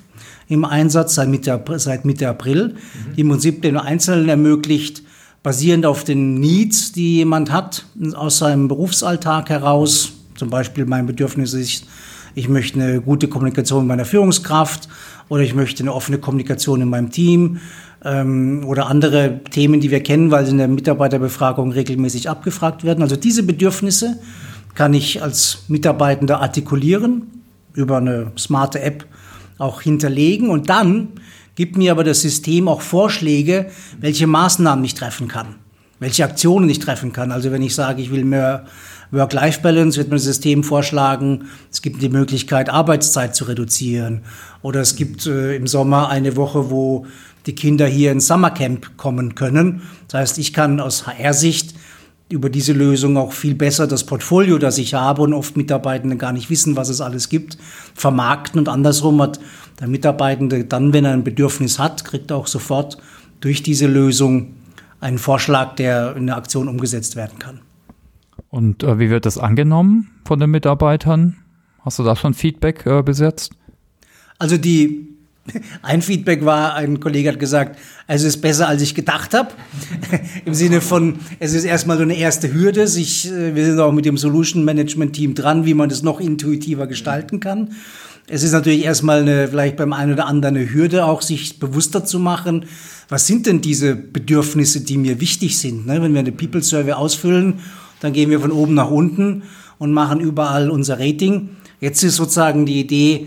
im 0.48 0.64
Einsatz 0.64 1.14
seit 1.14 1.28
Mitte, 1.28 1.62
seit 1.76 2.04
Mitte 2.04 2.28
April, 2.28 2.68
mhm. 2.68 3.14
die 3.16 3.20
im 3.20 3.28
Prinzip 3.28 3.62
den 3.62 3.76
Einzelnen 3.76 4.28
ermöglicht, 4.28 5.02
basierend 5.42 5.86
auf 5.86 6.04
den 6.04 6.34
Needs, 6.34 6.92
die 6.92 7.16
jemand 7.16 7.50
hat, 7.50 7.84
aus 8.14 8.38
seinem 8.38 8.68
Berufsalltag 8.68 9.50
heraus. 9.50 10.12
Zum 10.34 10.50
Beispiel 10.50 10.86
mein 10.86 11.06
Bedürfnis 11.06 11.52
ist, 11.54 11.86
ich 12.34 12.48
möchte 12.48 12.80
eine 12.80 13.00
gute 13.00 13.28
Kommunikation 13.28 13.80
mit 13.80 13.88
meiner 13.88 14.04
Führungskraft 14.04 14.88
oder 15.28 15.42
ich 15.42 15.54
möchte 15.54 15.82
eine 15.82 15.92
offene 15.92 16.18
Kommunikation 16.18 16.80
in 16.80 16.88
meinem 16.88 17.10
Team 17.10 17.60
ähm, 18.04 18.64
oder 18.66 18.86
andere 18.86 19.40
Themen, 19.50 19.80
die 19.80 19.90
wir 19.90 20.02
kennen, 20.02 20.30
weil 20.30 20.44
sie 20.46 20.52
in 20.52 20.58
der 20.58 20.68
Mitarbeiterbefragung 20.68 21.72
regelmäßig 21.72 22.30
abgefragt 22.30 22.84
werden. 22.84 23.02
Also 23.02 23.16
diese 23.16 23.42
Bedürfnisse 23.42 24.18
kann 24.74 24.94
ich 24.94 25.22
als 25.22 25.64
Mitarbeitender 25.69 26.40
artikulieren, 26.40 27.42
über 27.74 27.98
eine 27.98 28.32
smarte 28.38 28.80
App 28.80 29.06
auch 29.58 29.82
hinterlegen 29.82 30.50
und 30.50 30.69
dann 30.69 31.08
gibt 31.54 31.76
mir 31.76 31.92
aber 31.92 32.04
das 32.04 32.22
System 32.22 32.69
auch 32.69 32.80
Vorschläge, 32.80 33.70
welche 34.00 34.26
Maßnahmen 34.26 34.84
ich 34.84 34.94
treffen 34.94 35.28
kann, 35.28 35.56
welche 36.00 36.24
Aktionen 36.24 36.69
ich 36.69 36.78
treffen 36.78 37.12
kann. 37.12 37.32
Also 37.32 37.52
wenn 37.52 37.62
ich 37.62 37.74
sage, 37.74 38.02
ich 38.02 38.10
will 38.10 38.24
mehr 38.24 38.64
Work-Life-Balance, 39.10 39.98
wird 39.98 40.08
mir 40.08 40.16
das 40.16 40.24
System 40.24 40.64
vorschlagen, 40.64 41.48
es 41.70 41.82
gibt 41.82 42.00
die 42.00 42.08
Möglichkeit, 42.08 42.70
Arbeitszeit 42.70 43.36
zu 43.36 43.44
reduzieren. 43.44 44.22
Oder 44.62 44.80
es 44.80 44.96
gibt 44.96 45.26
äh, 45.26 45.54
im 45.54 45.66
Sommer 45.66 46.08
eine 46.08 46.34
Woche, 46.36 46.70
wo 46.70 47.06
die 47.46 47.54
Kinder 47.54 47.86
hier 47.86 48.10
ins 48.10 48.26
Summercamp 48.28 48.96
kommen 48.96 49.34
können. 49.34 49.82
Das 50.08 50.20
heißt, 50.20 50.38
ich 50.38 50.54
kann 50.54 50.80
aus 50.80 51.06
HR-Sicht 51.06 51.75
über 52.28 52.48
diese 52.48 52.72
Lösung 52.72 53.16
auch 53.16 53.32
viel 53.32 53.54
besser 53.54 53.86
das 53.86 54.04
Portfolio, 54.04 54.58
das 54.58 54.78
ich 54.78 54.94
habe 54.94 55.22
und 55.22 55.34
oft 55.34 55.56
Mitarbeitende 55.56 56.16
gar 56.16 56.32
nicht 56.32 56.48
wissen, 56.50 56.76
was 56.76 56.88
es 56.88 57.00
alles 57.00 57.28
gibt, 57.28 57.58
vermarkten 57.94 58.58
und 58.58 58.69
andersrum 58.69 59.20
hat 59.20 59.38
der 59.80 59.88
Mitarbeitende 59.88 60.64
dann, 60.64 60.92
wenn 60.92 61.04
er 61.04 61.12
ein 61.12 61.25
Bedürfnis 61.25 61.78
hat, 61.78 62.04
kriegt 62.04 62.30
er 62.30 62.37
auch 62.37 62.47
sofort 62.47 62.99
durch 63.40 63.62
diese 63.62 63.87
Lösung 63.87 64.54
einen 65.00 65.18
Vorschlag, 65.18 65.75
der 65.75 66.16
in 66.16 66.26
der 66.26 66.37
Aktion 66.37 66.68
umgesetzt 66.68 67.16
werden 67.16 67.38
kann. 67.38 67.61
Und 68.49 68.82
äh, 68.82 68.99
wie 68.99 69.11
wird 69.11 69.26
das 69.26 69.38
angenommen 69.38 70.11
von 70.25 70.38
den 70.38 70.50
Mitarbeitern? 70.50 71.37
Hast 71.80 71.99
du 71.99 72.04
da 72.04 72.14
schon 72.14 72.35
Feedback 72.35 72.87
äh, 72.87 73.02
besetzt? 73.02 73.54
Also 74.38 74.56
die 74.56 75.08
ein 75.82 76.02
Feedback 76.02 76.44
war, 76.44 76.75
ein 76.75 77.00
Kollege 77.00 77.30
hat 77.30 77.38
gesagt, 77.38 77.78
es 78.06 78.22
ist 78.22 78.38
besser, 78.38 78.68
als 78.68 78.82
ich 78.82 78.94
gedacht 78.94 79.34
habe. 79.34 79.50
Im 80.44 80.54
Sinne 80.54 80.80
von, 80.80 81.16
es 81.38 81.52
ist 81.52 81.64
erstmal 81.64 81.96
so 81.96 82.02
eine 82.02 82.16
erste 82.16 82.52
Hürde. 82.52 82.87
Sich, 82.87 83.30
äh, 83.30 83.54
wir 83.54 83.64
sind 83.64 83.80
auch 83.80 83.92
mit 83.92 84.04
dem 84.04 84.16
Solution 84.16 84.64
Management 84.64 85.14
Team 85.14 85.34
dran, 85.34 85.66
wie 85.66 85.75
man 85.75 85.88
das 85.88 86.02
noch 86.02 86.20
intuitiver 86.20 86.87
gestalten 86.87 87.40
kann. 87.40 87.70
Es 88.28 88.44
ist 88.44 88.52
natürlich 88.52 88.84
erstmal 88.84 89.22
eine, 89.22 89.49
vielleicht 89.49 89.76
beim 89.76 89.92
einen 89.92 90.12
oder 90.12 90.26
anderen 90.26 90.56
eine 90.56 90.72
Hürde, 90.72 91.04
auch 91.04 91.22
sich 91.22 91.58
bewusster 91.58 92.04
zu 92.04 92.20
machen, 92.20 92.66
was 93.08 93.26
sind 93.26 93.46
denn 93.46 93.61
diese 93.61 93.96
Bedürfnisse, 93.96 94.80
die 94.82 94.96
mir 94.96 95.20
wichtig 95.20 95.58
sind. 95.58 95.87
Ne? 95.87 96.00
Wenn 96.00 96.12
wir 96.12 96.20
eine 96.20 96.32
People 96.32 96.62
Survey 96.62 96.92
ausfüllen, 96.92 97.58
dann 98.00 98.12
gehen 98.12 98.30
wir 98.30 98.40
von 98.40 98.52
oben 98.52 98.75
nach 98.75 98.90
unten 98.90 99.42
und 99.78 99.92
machen 99.92 100.20
überall 100.20 100.70
unser 100.70 101.00
Rating. 101.00 101.50
Jetzt 101.80 102.04
ist 102.04 102.16
sozusagen 102.16 102.64
die 102.64 102.78
Idee, 102.78 103.26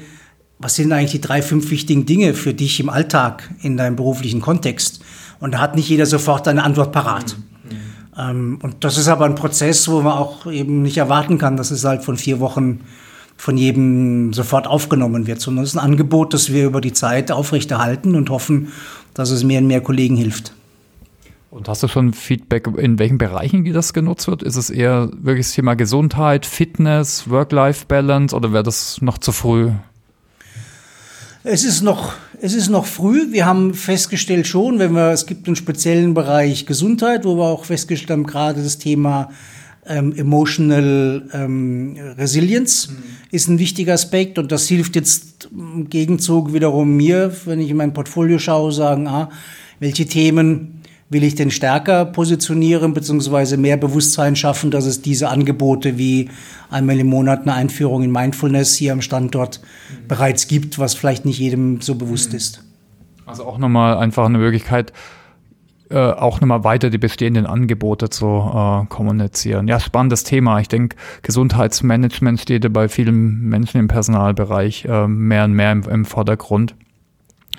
was 0.59 0.75
sind 0.75 0.91
eigentlich 0.91 1.11
die 1.11 1.21
drei, 1.21 1.41
fünf 1.41 1.69
wichtigen 1.69 2.05
Dinge 2.05 2.33
für 2.33 2.53
dich 2.53 2.79
im 2.79 2.89
Alltag, 2.89 3.49
in 3.61 3.77
deinem 3.77 3.95
beruflichen 3.95 4.41
Kontext? 4.41 5.01
Und 5.39 5.53
da 5.53 5.59
hat 5.59 5.75
nicht 5.75 5.89
jeder 5.89 6.05
sofort 6.05 6.47
eine 6.47 6.63
Antwort 6.63 6.91
parat. 6.91 7.35
Mhm. 7.37 7.75
Ähm, 8.17 8.59
und 8.61 8.83
das 8.83 8.97
ist 8.97 9.07
aber 9.07 9.25
ein 9.25 9.35
Prozess, 9.35 9.87
wo 9.87 10.01
man 10.01 10.13
auch 10.13 10.49
eben 10.51 10.81
nicht 10.81 10.97
erwarten 10.97 11.37
kann, 11.37 11.57
dass 11.57 11.71
es 11.71 11.83
halt 11.83 12.03
von 12.03 12.17
vier 12.17 12.39
Wochen 12.39 12.81
von 13.37 13.57
jedem 13.57 14.31
sofort 14.33 14.65
aufgenommen 14.65 15.27
wird, 15.27 15.41
sondern 15.41 15.65
es 15.65 15.71
ist 15.71 15.77
ein 15.77 15.83
Angebot, 15.83 16.33
das 16.33 16.53
wir 16.53 16.65
über 16.65 16.79
die 16.79 16.93
Zeit 16.93 17.31
aufrechterhalten 17.31 18.15
und 18.15 18.29
hoffen, 18.29 18.69
dass 19.13 19.29
es 19.29 19.43
mehr 19.43 19.59
und 19.59 19.67
mehr 19.67 19.81
Kollegen 19.81 20.15
hilft. 20.15 20.53
Und 21.49 21.69
hast 21.69 21.83
du 21.83 21.87
schon 21.87 22.13
Feedback, 22.13 22.67
in 22.77 22.99
welchen 22.99 23.17
Bereichen 23.17 23.71
das 23.71 23.93
genutzt 23.93 24.27
wird? 24.27 24.43
Ist 24.43 24.57
es 24.57 24.69
eher 24.69 25.09
wirklich 25.13 25.47
das 25.47 25.55
Thema 25.55 25.75
Gesundheit, 25.75 26.45
Fitness, 26.45 27.29
Work-Life-Balance 27.29 28.35
oder 28.35 28.51
wäre 28.51 28.63
das 28.63 29.01
noch 29.01 29.17
zu 29.17 29.31
früh? 29.31 29.71
Es 31.47 31.63
ist 31.63 31.83
noch, 31.83 32.13
es 32.41 32.55
ist 32.55 32.69
noch 32.69 32.87
früh. 32.87 33.31
Wir 33.31 33.45
haben 33.45 33.75
festgestellt 33.75 34.47
schon, 34.47 34.79
wenn 34.79 34.93
wir, 34.93 35.11
es 35.11 35.27
gibt 35.27 35.45
einen 35.45 35.55
speziellen 35.55 36.15
Bereich 36.15 36.65
Gesundheit, 36.65 37.23
wo 37.23 37.35
wir 37.35 37.43
auch 37.43 37.65
festgestellt 37.65 38.09
haben, 38.09 38.25
gerade 38.25 38.63
das 38.63 38.79
Thema 38.79 39.29
ähm, 39.85 40.11
Emotional 40.15 41.29
ähm, 41.33 41.97
Resilience 42.17 42.89
mhm. 42.89 43.03
ist 43.29 43.47
ein 43.47 43.59
wichtiger 43.59 43.93
Aspekt 43.93 44.39
und 44.39 44.51
das 44.51 44.67
hilft 44.67 44.95
jetzt 44.95 45.47
im 45.51 45.87
Gegenzug 45.87 46.51
wiederum 46.51 46.97
mir, 46.97 47.31
wenn 47.45 47.59
ich 47.59 47.69
in 47.69 47.77
mein 47.77 47.93
Portfolio 47.93 48.39
schaue, 48.39 48.71
sagen, 48.71 49.05
ah, 49.05 49.29
welche 49.79 50.07
Themen 50.07 50.81
will 51.09 51.23
ich 51.23 51.35
den 51.35 51.51
stärker 51.51 52.05
positionieren 52.05 52.93
beziehungsweise 52.93 53.57
mehr 53.57 53.77
Bewusstsein 53.77 54.35
schaffen, 54.35 54.71
dass 54.71 54.85
es 54.85 55.01
diese 55.01 55.29
Angebote 55.29 55.97
wie 55.97 56.29
einmal 56.69 56.99
im 56.99 57.07
Monat 57.07 57.43
eine 57.43 57.53
Einführung 57.53 58.03
in 58.03 58.11
Mindfulness 58.11 58.75
hier 58.75 58.93
am 58.93 59.01
Standort 59.01 59.61
mhm. 59.61 60.07
bereits 60.07 60.47
gibt, 60.47 60.79
was 60.79 60.95
vielleicht 60.95 61.25
nicht 61.25 61.39
jedem 61.39 61.81
so 61.81 61.95
bewusst 61.95 62.31
mhm. 62.31 62.37
ist. 62.37 62.63
Also 63.25 63.45
auch 63.45 63.57
nochmal 63.57 63.97
einfach 63.97 64.25
eine 64.25 64.37
Möglichkeit, 64.37 64.93
äh, 65.89 65.97
auch 65.97 66.41
nochmal 66.41 66.63
weiter 66.63 66.89
die 66.89 66.97
bestehenden 66.97 67.45
Angebote 67.45 68.09
zu 68.09 68.25
äh, 68.25 68.85
kommunizieren. 68.87 69.67
Ja, 69.67 69.79
spannendes 69.79 70.23
Thema. 70.23 70.59
Ich 70.59 70.67
denke, 70.67 70.95
Gesundheitsmanagement 71.21 72.39
steht 72.39 72.63
ja 72.63 72.69
bei 72.71 72.89
vielen 72.89 73.41
Menschen 73.41 73.79
im 73.79 73.87
Personalbereich 73.87 74.85
äh, 74.85 75.07
mehr 75.07 75.45
und 75.45 75.53
mehr 75.53 75.71
im, 75.71 75.83
im 75.83 76.05
Vordergrund. 76.05 76.75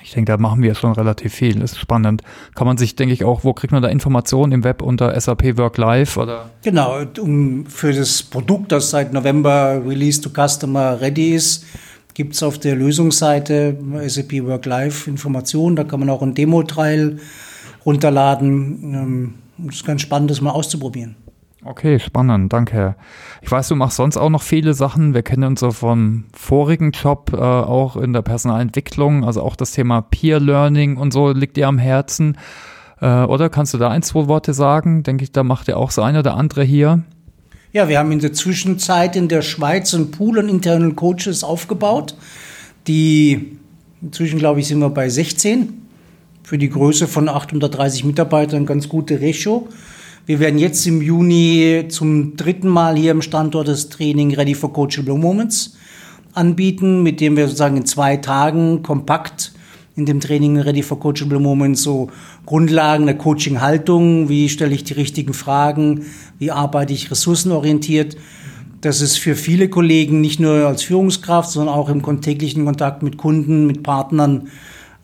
Ich 0.06 0.12
denke, 0.12 0.30
da 0.30 0.38
machen 0.38 0.62
wir 0.62 0.76
schon 0.76 0.92
relativ 0.92 1.34
viel. 1.34 1.58
Das 1.58 1.72
ist 1.72 1.80
spannend. 1.80 2.22
Kann 2.54 2.64
man 2.64 2.78
sich, 2.78 2.94
denke 2.94 3.12
ich, 3.12 3.24
auch, 3.24 3.42
wo 3.42 3.52
kriegt 3.52 3.72
man 3.72 3.82
da 3.82 3.88
Informationen 3.88 4.52
im 4.52 4.62
Web 4.62 4.80
unter 4.80 5.20
SAP 5.20 5.56
Work 5.58 5.78
Live 5.78 6.16
oder? 6.16 6.48
Genau, 6.62 7.00
um, 7.18 7.66
für 7.66 7.92
das 7.92 8.22
Produkt, 8.22 8.70
das 8.70 8.90
seit 8.90 9.12
November 9.12 9.82
Release 9.84 10.20
to 10.20 10.30
Customer 10.30 11.00
ready 11.00 11.34
ist, 11.34 11.64
gibt 12.14 12.34
es 12.34 12.44
auf 12.44 12.60
der 12.60 12.76
Lösungsseite 12.76 13.76
SAP 14.06 14.44
Work 14.44 14.66
Live 14.66 15.08
Informationen. 15.08 15.74
Da 15.74 15.82
kann 15.82 15.98
man 15.98 16.08
auch 16.08 16.22
ein 16.22 16.34
Demo-Trial 16.34 17.18
runterladen. 17.84 18.94
Ähm, 18.94 19.34
das 19.58 19.76
ist 19.76 19.86
ganz 19.86 20.02
spannend, 20.02 20.30
das 20.30 20.40
mal 20.40 20.52
auszuprobieren. 20.52 21.16
Okay, 21.68 21.98
spannend, 21.98 22.52
danke. 22.52 22.94
Ich 23.42 23.50
weiß, 23.50 23.66
du 23.66 23.74
machst 23.74 23.96
sonst 23.96 24.16
auch 24.16 24.30
noch 24.30 24.42
viele 24.42 24.72
Sachen. 24.72 25.14
Wir 25.14 25.22
kennen 25.22 25.42
uns 25.42 25.58
so 25.58 25.72
vom 25.72 26.26
vorigen 26.32 26.92
Job 26.92 27.32
äh, 27.32 27.38
auch 27.38 27.96
in 27.96 28.12
der 28.12 28.22
Personalentwicklung, 28.22 29.24
also 29.24 29.42
auch 29.42 29.56
das 29.56 29.72
Thema 29.72 30.00
Peer 30.00 30.38
Learning 30.38 30.96
und 30.96 31.12
so 31.12 31.32
liegt 31.32 31.56
dir 31.56 31.66
am 31.66 31.78
Herzen. 31.78 32.38
Äh, 33.00 33.24
oder 33.24 33.48
kannst 33.50 33.74
du 33.74 33.78
da 33.78 33.88
ein, 33.88 34.02
zwei 34.02 34.28
Worte 34.28 34.54
sagen? 34.54 35.02
Denke 35.02 35.24
ich, 35.24 35.32
da 35.32 35.42
macht 35.42 35.66
ja 35.66 35.74
auch 35.74 35.90
so 35.90 36.02
ein 36.02 36.16
oder 36.16 36.36
andere 36.36 36.62
hier. 36.62 37.02
Ja, 37.72 37.88
wir 37.88 37.98
haben 37.98 38.12
in 38.12 38.20
der 38.20 38.32
Zwischenzeit 38.32 39.16
in 39.16 39.26
der 39.26 39.42
Schweiz 39.42 39.92
einen 39.92 40.12
Pool 40.12 40.38
an 40.38 40.48
internen 40.48 40.94
Coaches 40.94 41.42
aufgebaut. 41.42 42.14
Die 42.86 43.58
inzwischen, 44.00 44.38
glaube 44.38 44.60
ich, 44.60 44.68
sind 44.68 44.78
wir 44.78 44.90
bei 44.90 45.08
16. 45.08 45.82
Für 46.44 46.58
die 46.58 46.70
Größe 46.70 47.08
von 47.08 47.28
830 47.28 48.04
Mitarbeitern 48.04 48.66
ganz 48.66 48.88
gute 48.88 49.20
Ratio. 49.20 49.66
Wir 50.26 50.40
werden 50.40 50.58
jetzt 50.58 50.84
im 50.88 51.02
Juni 51.02 51.84
zum 51.88 52.36
dritten 52.36 52.66
Mal 52.66 52.96
hier 52.96 53.12
im 53.12 53.22
Standort 53.22 53.68
das 53.68 53.90
Training 53.90 54.34
Ready 54.34 54.56
for 54.56 54.72
Coachable 54.72 55.16
Moments 55.16 55.76
anbieten, 56.32 57.04
mit 57.04 57.20
dem 57.20 57.36
wir 57.36 57.46
sozusagen 57.46 57.76
in 57.76 57.86
zwei 57.86 58.16
Tagen 58.16 58.82
kompakt 58.82 59.52
in 59.94 60.04
dem 60.04 60.18
Training 60.18 60.58
Ready 60.58 60.82
for 60.82 60.98
Coachable 60.98 61.38
Moments 61.38 61.82
so 61.82 62.08
Grundlagen 62.44 63.06
der 63.06 63.16
Coaching-Haltung, 63.16 64.28
wie 64.28 64.48
stelle 64.48 64.74
ich 64.74 64.82
die 64.82 64.94
richtigen 64.94 65.32
Fragen, 65.32 66.06
wie 66.40 66.50
arbeite 66.50 66.92
ich 66.92 67.08
ressourcenorientiert. 67.08 68.16
Das 68.80 69.00
ist 69.00 69.18
für 69.18 69.36
viele 69.36 69.68
Kollegen 69.68 70.20
nicht 70.20 70.40
nur 70.40 70.66
als 70.66 70.82
Führungskraft, 70.82 71.50
sondern 71.50 71.72
auch 71.72 71.88
im 71.88 72.20
täglichen 72.20 72.64
Kontakt 72.64 73.04
mit 73.04 73.16
Kunden, 73.16 73.68
mit 73.68 73.84
Partnern, 73.84 74.48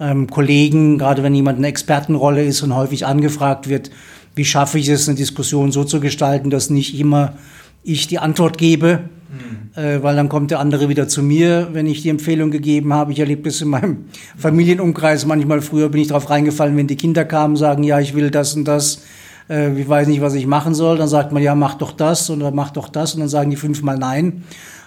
ähm, 0.00 0.26
Kollegen, 0.28 0.98
gerade 0.98 1.22
wenn 1.22 1.34
jemand 1.34 1.58
eine 1.58 1.68
Expertenrolle 1.68 2.44
ist 2.44 2.62
und 2.62 2.74
häufig 2.74 3.06
angefragt 3.06 3.68
wird, 3.68 3.92
wie 4.34 4.44
schaffe 4.44 4.78
ich 4.78 4.88
es, 4.88 5.08
eine 5.08 5.16
Diskussion 5.16 5.72
so 5.72 5.84
zu 5.84 6.00
gestalten, 6.00 6.50
dass 6.50 6.70
nicht 6.70 6.98
immer 6.98 7.34
ich 7.84 8.06
die 8.06 8.18
Antwort 8.18 8.58
gebe, 8.58 9.00
mhm. 9.30 9.82
äh, 9.82 10.02
weil 10.02 10.16
dann 10.16 10.28
kommt 10.28 10.50
der 10.50 10.60
andere 10.60 10.88
wieder 10.88 11.08
zu 11.08 11.22
mir, 11.22 11.68
wenn 11.72 11.86
ich 11.86 12.02
die 12.02 12.08
Empfehlung 12.08 12.50
gegeben 12.50 12.92
habe. 12.92 13.12
Ich 13.12 13.18
erlebe 13.18 13.42
das 13.42 13.60
in 13.60 13.68
meinem 13.68 14.04
Familienumkreis. 14.36 15.26
Manchmal 15.26 15.60
früher 15.60 15.88
bin 15.88 16.00
ich 16.00 16.08
darauf 16.08 16.30
reingefallen, 16.30 16.76
wenn 16.76 16.86
die 16.86 16.96
Kinder 16.96 17.24
kamen, 17.24 17.56
sagen, 17.56 17.82
ja, 17.82 18.00
ich 18.00 18.14
will 18.14 18.30
das 18.30 18.54
und 18.54 18.64
das. 18.64 19.02
Äh, 19.50 19.78
ich 19.78 19.88
weiß 19.88 20.08
nicht, 20.08 20.20
was 20.20 20.34
ich 20.34 20.46
machen 20.46 20.74
soll. 20.74 20.96
Dann 20.96 21.08
sagt 21.08 21.32
man, 21.32 21.42
ja, 21.42 21.54
mach 21.54 21.74
doch 21.74 21.92
das 21.92 22.30
oder 22.30 22.50
mach 22.50 22.70
doch 22.70 22.88
das. 22.88 23.14
Und 23.14 23.20
dann 23.20 23.28
sagen 23.28 23.50
die 23.50 23.56
fünfmal 23.56 23.98
nein. 23.98 24.44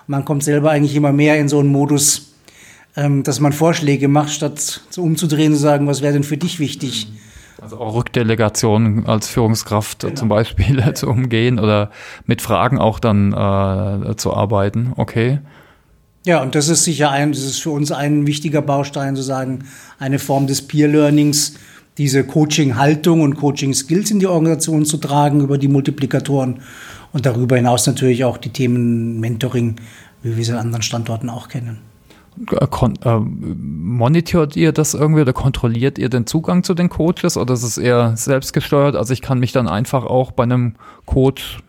Man 0.07 0.23
kommt 0.23 0.43
selber 0.43 0.71
eigentlich 0.71 0.95
immer 0.95 1.11
mehr 1.11 1.37
in 1.37 1.49
so 1.49 1.59
einen 1.59 1.69
Modus, 1.69 2.33
ähm, 2.95 3.23
dass 3.23 3.39
man 3.39 3.53
Vorschläge 3.53 4.07
macht, 4.07 4.31
statt 4.31 4.81
so 4.89 5.01
umzudrehen 5.03 5.51
und 5.51 5.57
zu 5.57 5.63
sagen, 5.63 5.87
was 5.87 6.01
wäre 6.01 6.13
denn 6.13 6.23
für 6.23 6.37
dich 6.37 6.59
wichtig? 6.59 7.07
Mhm 7.11 7.24
also 7.61 7.79
auch 7.79 7.95
Rückdelegation 7.95 9.05
als 9.05 9.27
Führungskraft 9.27 10.01
genau. 10.01 10.15
zum 10.15 10.29
Beispiel 10.29 10.79
ja. 10.85 10.93
zu 10.93 11.07
umgehen 11.07 11.59
oder 11.59 11.91
mit 12.25 12.41
Fragen 12.41 12.77
auch 12.77 12.99
dann 12.99 13.31
äh, 13.31 14.15
zu 14.15 14.33
arbeiten. 14.33 14.93
Okay. 14.95 15.39
Ja, 16.25 16.41
und 16.41 16.55
das 16.55 16.69
ist 16.69 16.83
sicher 16.83 17.11
ein, 17.11 17.31
das 17.31 17.43
ist 17.43 17.61
für 17.61 17.69
uns 17.69 17.91
ein 17.91 18.25
wichtiger 18.25 18.61
Baustein, 18.61 19.15
sozusagen 19.15 19.65
eine 19.99 20.17
Form 20.17 20.47
des 20.47 20.67
Peer 20.67 20.87
Learnings, 20.87 21.53
diese 21.97 22.23
Coaching-Haltung 22.23 23.21
und 23.21 23.35
Coaching-Skills 23.35 24.11
in 24.11 24.19
die 24.19 24.27
Organisation 24.27 24.85
zu 24.85 24.97
tragen 24.97 25.41
über 25.41 25.57
die 25.57 25.67
Multiplikatoren 25.67 26.61
und 27.13 27.25
darüber 27.25 27.55
hinaus 27.55 27.85
natürlich 27.87 28.25
auch 28.25 28.37
die 28.37 28.49
Themen 28.49 29.19
Mentoring, 29.19 29.75
wie 30.23 30.35
wir 30.35 30.43
sie 30.43 30.51
an 30.51 30.59
anderen 30.59 30.81
Standorten 30.81 31.29
auch 31.29 31.47
kennen. 31.47 31.79
Äh, 32.51 33.19
monitort 33.19 34.55
ihr 34.55 34.71
das 34.71 34.93
irgendwie 34.93 35.21
oder 35.21 35.33
kontrolliert 35.33 35.97
ihr 35.97 36.09
den 36.09 36.27
Zugang 36.27 36.63
zu 36.63 36.73
den 36.73 36.89
Coaches 36.89 37.37
oder 37.37 37.53
ist 37.53 37.63
es 37.63 37.77
eher 37.77 38.17
selbstgesteuert? 38.17 38.95
Also 38.95 39.13
ich 39.13 39.21
kann 39.21 39.39
mich 39.39 39.51
dann 39.51 39.67
einfach 39.67 40.05
auch 40.05 40.31
bei 40.31 40.43
einem 40.43 40.75
Coach 41.05 41.59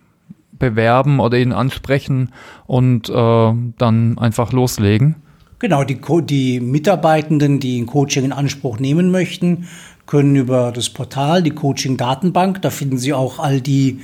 bewerben 0.58 1.20
oder 1.20 1.38
ihn 1.38 1.52
ansprechen 1.52 2.32
und 2.66 3.08
äh, 3.08 3.52
dann 3.78 4.18
einfach 4.18 4.52
loslegen? 4.52 5.16
Genau, 5.58 5.85
die, 5.85 5.99
die 6.23 6.61
Mitarbeitenden, 6.61 7.61
die 7.61 7.80
ein 7.80 7.87
Coaching 7.87 8.25
in 8.25 8.32
Anspruch 8.32 8.78
nehmen 8.78 9.11
möchten, 9.11 9.68
können 10.06 10.37
über 10.37 10.73
das 10.73 10.90
Portal, 10.90 11.42
die 11.42 11.50
Coaching-Datenbank, 11.50 12.62
da 12.62 12.70
finden 12.70 12.99
Sie 12.99 13.12
auch 13.12 13.38
all 13.38 13.61
die 13.61 14.00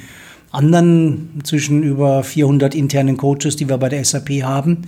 anderen 0.51 1.41
zwischen 1.45 1.83
über 1.83 2.23
400 2.23 2.75
internen 2.75 3.17
Coaches, 3.17 3.57
die 3.57 3.69
wir 3.69 3.79
bei 3.79 3.89
der 3.89 4.05
SAP 4.05 4.43
haben. 4.43 4.83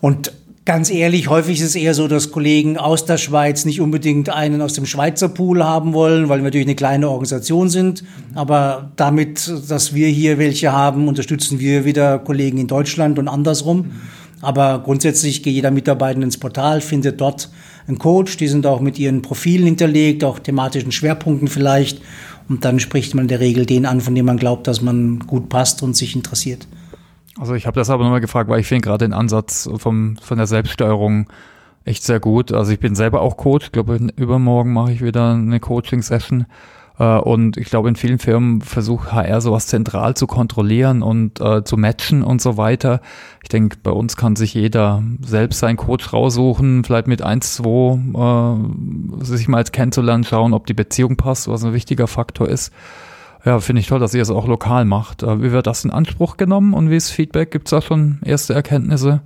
Und 0.00 0.32
Ganz 0.66 0.88
ehrlich, 0.88 1.28
häufig 1.28 1.60
ist 1.60 1.66
es 1.66 1.74
eher 1.74 1.92
so, 1.92 2.08
dass 2.08 2.30
Kollegen 2.30 2.78
aus 2.78 3.04
der 3.04 3.18
Schweiz 3.18 3.66
nicht 3.66 3.82
unbedingt 3.82 4.30
einen 4.30 4.62
aus 4.62 4.72
dem 4.72 4.86
Schweizer 4.86 5.28
Pool 5.28 5.62
haben 5.62 5.92
wollen, 5.92 6.30
weil 6.30 6.38
wir 6.38 6.44
natürlich 6.44 6.66
eine 6.66 6.74
kleine 6.74 7.10
Organisation 7.10 7.68
sind. 7.68 8.02
Aber 8.34 8.90
damit, 8.96 9.52
dass 9.68 9.92
wir 9.92 10.08
hier 10.08 10.38
welche 10.38 10.72
haben, 10.72 11.06
unterstützen 11.06 11.60
wir 11.60 11.84
wieder 11.84 12.18
Kollegen 12.18 12.56
in 12.56 12.66
Deutschland 12.66 13.18
und 13.18 13.28
andersrum. 13.28 13.90
Aber 14.40 14.80
grundsätzlich 14.82 15.42
geht 15.42 15.52
jeder 15.52 15.70
Mitarbeiter 15.70 16.22
ins 16.22 16.38
Portal, 16.38 16.80
findet 16.80 17.20
dort 17.20 17.50
einen 17.86 17.98
Coach. 17.98 18.38
Die 18.38 18.48
sind 18.48 18.64
auch 18.64 18.80
mit 18.80 18.98
ihren 18.98 19.20
Profilen 19.20 19.66
hinterlegt, 19.66 20.24
auch 20.24 20.38
thematischen 20.38 20.92
Schwerpunkten 20.92 21.48
vielleicht. 21.48 22.00
Und 22.48 22.64
dann 22.64 22.80
spricht 22.80 23.14
man 23.14 23.24
in 23.24 23.28
der 23.28 23.40
Regel 23.40 23.66
den 23.66 23.84
an, 23.84 24.00
von 24.00 24.14
dem 24.14 24.24
man 24.24 24.38
glaubt, 24.38 24.66
dass 24.66 24.80
man 24.80 25.18
gut 25.18 25.50
passt 25.50 25.82
und 25.82 25.94
sich 25.94 26.16
interessiert. 26.16 26.66
Also 27.38 27.54
ich 27.54 27.66
habe 27.66 27.78
das 27.78 27.90
aber 27.90 28.04
nochmal 28.04 28.20
gefragt, 28.20 28.48
weil 28.48 28.60
ich 28.60 28.66
finde 28.66 28.82
gerade 28.82 29.04
den 29.04 29.12
Ansatz 29.12 29.68
vom, 29.76 30.16
von 30.16 30.38
der 30.38 30.46
Selbststeuerung 30.46 31.28
echt 31.84 32.02
sehr 32.02 32.20
gut. 32.20 32.52
Also 32.52 32.72
ich 32.72 32.80
bin 32.80 32.94
selber 32.94 33.20
auch 33.20 33.36
Coach. 33.36 33.66
Ich 33.66 33.72
glaube, 33.72 33.98
übermorgen 34.16 34.72
mache 34.72 34.92
ich 34.92 35.02
wieder 35.02 35.32
eine 35.32 35.60
Coaching-Session. 35.60 36.46
Äh, 36.98 37.18
und 37.18 37.56
ich 37.56 37.66
glaube, 37.68 37.88
in 37.88 37.96
vielen 37.96 38.18
Firmen 38.18 38.60
versucht 38.60 39.12
HR 39.12 39.40
sowas 39.40 39.66
zentral 39.66 40.14
zu 40.14 40.26
kontrollieren 40.26 41.02
und 41.02 41.40
äh, 41.40 41.64
zu 41.64 41.76
matchen 41.76 42.22
und 42.22 42.40
so 42.40 42.56
weiter. 42.56 43.00
Ich 43.42 43.48
denke, 43.48 43.76
bei 43.82 43.90
uns 43.90 44.16
kann 44.16 44.36
sich 44.36 44.54
jeder 44.54 45.02
selbst 45.20 45.58
seinen 45.58 45.76
Coach 45.76 46.12
raussuchen, 46.12 46.84
vielleicht 46.84 47.08
mit 47.08 47.22
eins, 47.22 47.54
zwei 47.54 47.98
äh, 49.20 49.24
sich 49.24 49.48
mal 49.48 49.64
kennenzulernen, 49.64 50.24
schauen, 50.24 50.54
ob 50.54 50.66
die 50.66 50.74
Beziehung 50.74 51.16
passt, 51.16 51.48
was 51.48 51.64
ein 51.64 51.72
wichtiger 51.72 52.06
Faktor 52.06 52.48
ist. 52.48 52.72
Ja, 53.44 53.60
finde 53.60 53.80
ich 53.80 53.86
toll, 53.86 54.00
dass 54.00 54.14
ihr 54.14 54.22
es 54.22 54.30
auch 54.30 54.46
lokal 54.46 54.84
macht. 54.84 55.22
Äh, 55.22 55.42
wie 55.42 55.52
wird 55.52 55.66
das 55.66 55.84
in 55.84 55.90
Anspruch 55.90 56.36
genommen 56.36 56.72
und 56.74 56.90
wie 56.90 56.96
ist 56.96 57.10
Feedback? 57.10 57.50
Gibt 57.50 57.68
es 57.68 57.70
da 57.70 57.82
schon 57.82 58.18
erste 58.24 58.54
Erkenntnisse? 58.54 59.20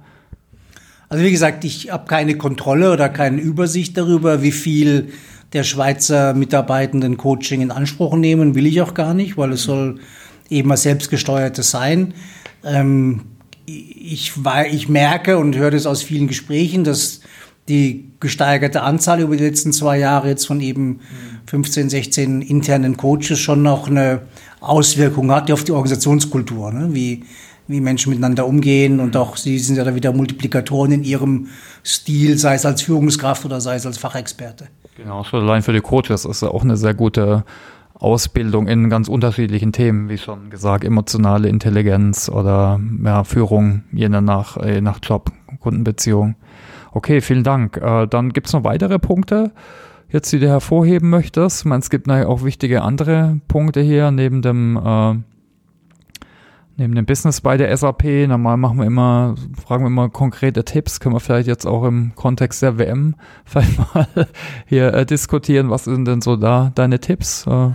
Also 1.08 1.24
wie 1.24 1.30
gesagt, 1.30 1.64
ich 1.64 1.90
habe 1.90 2.06
keine 2.06 2.36
Kontrolle 2.36 2.92
oder 2.92 3.08
keine 3.08 3.40
Übersicht 3.40 3.96
darüber, 3.96 4.42
wie 4.42 4.52
viel 4.52 5.12
der 5.52 5.62
Schweizer 5.62 6.34
Mitarbeitenden 6.34 7.16
Coaching 7.16 7.62
in 7.62 7.70
Anspruch 7.70 8.16
nehmen, 8.16 8.54
will 8.54 8.66
ich 8.66 8.82
auch 8.82 8.92
gar 8.92 9.14
nicht, 9.14 9.38
weil 9.38 9.52
es 9.52 9.62
soll 9.62 10.00
eben 10.50 10.68
was 10.68 10.82
selbstgesteuertes 10.82 11.70
sein. 11.70 12.12
Ähm, 12.64 13.22
ich, 13.64 14.32
ich 14.70 14.88
merke 14.88 15.38
und 15.38 15.56
höre 15.56 15.70
das 15.70 15.86
aus 15.86 16.02
vielen 16.02 16.26
Gesprächen, 16.26 16.84
dass 16.84 17.20
die 17.68 18.10
gesteigerte 18.20 18.82
Anzahl 18.82 19.20
über 19.20 19.36
die 19.36 19.44
letzten 19.44 19.72
zwei 19.72 19.98
Jahre 19.98 20.28
jetzt 20.28 20.46
von 20.46 20.60
eben 20.60 21.00
15, 21.46 21.90
16 21.90 22.42
internen 22.42 22.96
Coaches 22.96 23.38
schon 23.38 23.62
noch 23.62 23.88
eine 23.88 24.22
Auswirkung 24.60 25.30
hat 25.30 25.50
auf 25.50 25.64
die 25.64 25.72
Organisationskultur, 25.72 26.72
ne? 26.72 26.88
wie, 26.92 27.24
wie 27.68 27.80
Menschen 27.80 28.10
miteinander 28.10 28.46
umgehen 28.46 29.00
und 29.00 29.16
auch 29.16 29.36
sie 29.36 29.58
sind 29.58 29.76
ja 29.76 29.84
da 29.84 29.94
wieder 29.94 30.12
Multiplikatoren 30.12 30.92
in 30.92 31.04
ihrem 31.04 31.48
Stil, 31.84 32.38
sei 32.38 32.54
es 32.54 32.66
als 32.66 32.82
Führungskraft 32.82 33.44
oder 33.44 33.60
sei 33.60 33.76
es 33.76 33.86
als 33.86 33.98
Fachexperte. 33.98 34.68
Genau, 34.96 35.22
schon 35.22 35.42
allein 35.42 35.62
für 35.62 35.72
die 35.72 35.80
Coaches 35.80 36.24
ist 36.24 36.42
auch 36.42 36.64
eine 36.64 36.76
sehr 36.76 36.94
gute 36.94 37.44
Ausbildung 37.94 38.68
in 38.68 38.90
ganz 38.90 39.08
unterschiedlichen 39.08 39.72
Themen, 39.72 40.08
wie 40.08 40.18
schon 40.18 40.50
gesagt, 40.50 40.84
emotionale 40.84 41.48
Intelligenz 41.48 42.28
oder 42.28 42.80
ja, 43.04 43.24
Führung, 43.24 43.84
je 43.92 44.08
nach, 44.08 44.56
je 44.64 44.80
nach 44.80 44.98
Job, 45.02 45.30
Kundenbeziehung. 45.60 46.36
Okay, 46.92 47.20
vielen 47.20 47.44
Dank. 47.44 47.76
Äh, 47.76 48.06
dann 48.06 48.32
gibt 48.32 48.46
es 48.46 48.52
noch 48.52 48.64
weitere 48.64 48.98
Punkte, 48.98 49.52
jetzt, 50.10 50.32
die 50.32 50.38
du 50.38 50.48
hervorheben 50.48 51.10
möchtest? 51.10 51.60
Ich 51.60 51.64
meine, 51.66 51.80
es 51.80 51.90
gibt 51.90 52.06
natürlich 52.06 52.28
auch 52.28 52.44
wichtige 52.44 52.82
andere 52.82 53.40
Punkte 53.48 53.80
hier 53.80 54.10
neben 54.10 54.42
dem 54.42 54.76
äh, 54.76 55.14
neben 56.78 56.94
dem 56.94 57.04
Business 57.04 57.40
bei 57.40 57.56
der 57.56 57.76
SAP. 57.76 58.04
Normal 58.28 58.56
machen 58.56 58.78
wir 58.78 58.86
immer, 58.86 59.34
fragen 59.62 59.82
wir 59.82 59.88
immer 59.88 60.08
konkrete 60.08 60.64
Tipps. 60.64 61.00
Können 61.00 61.14
wir 61.14 61.20
vielleicht 61.20 61.48
jetzt 61.48 61.66
auch 61.66 61.84
im 61.84 62.12
Kontext 62.14 62.62
der 62.62 62.78
WM 62.78 63.16
vielleicht 63.44 63.78
mal 63.78 64.06
hier 64.66 64.94
äh, 64.94 65.04
diskutieren. 65.04 65.70
Was 65.70 65.84
sind 65.84 66.06
denn 66.06 66.22
so 66.22 66.36
da 66.36 66.72
deine 66.74 67.00
Tipps? 67.00 67.46
Äh, 67.46 67.50
also 67.50 67.74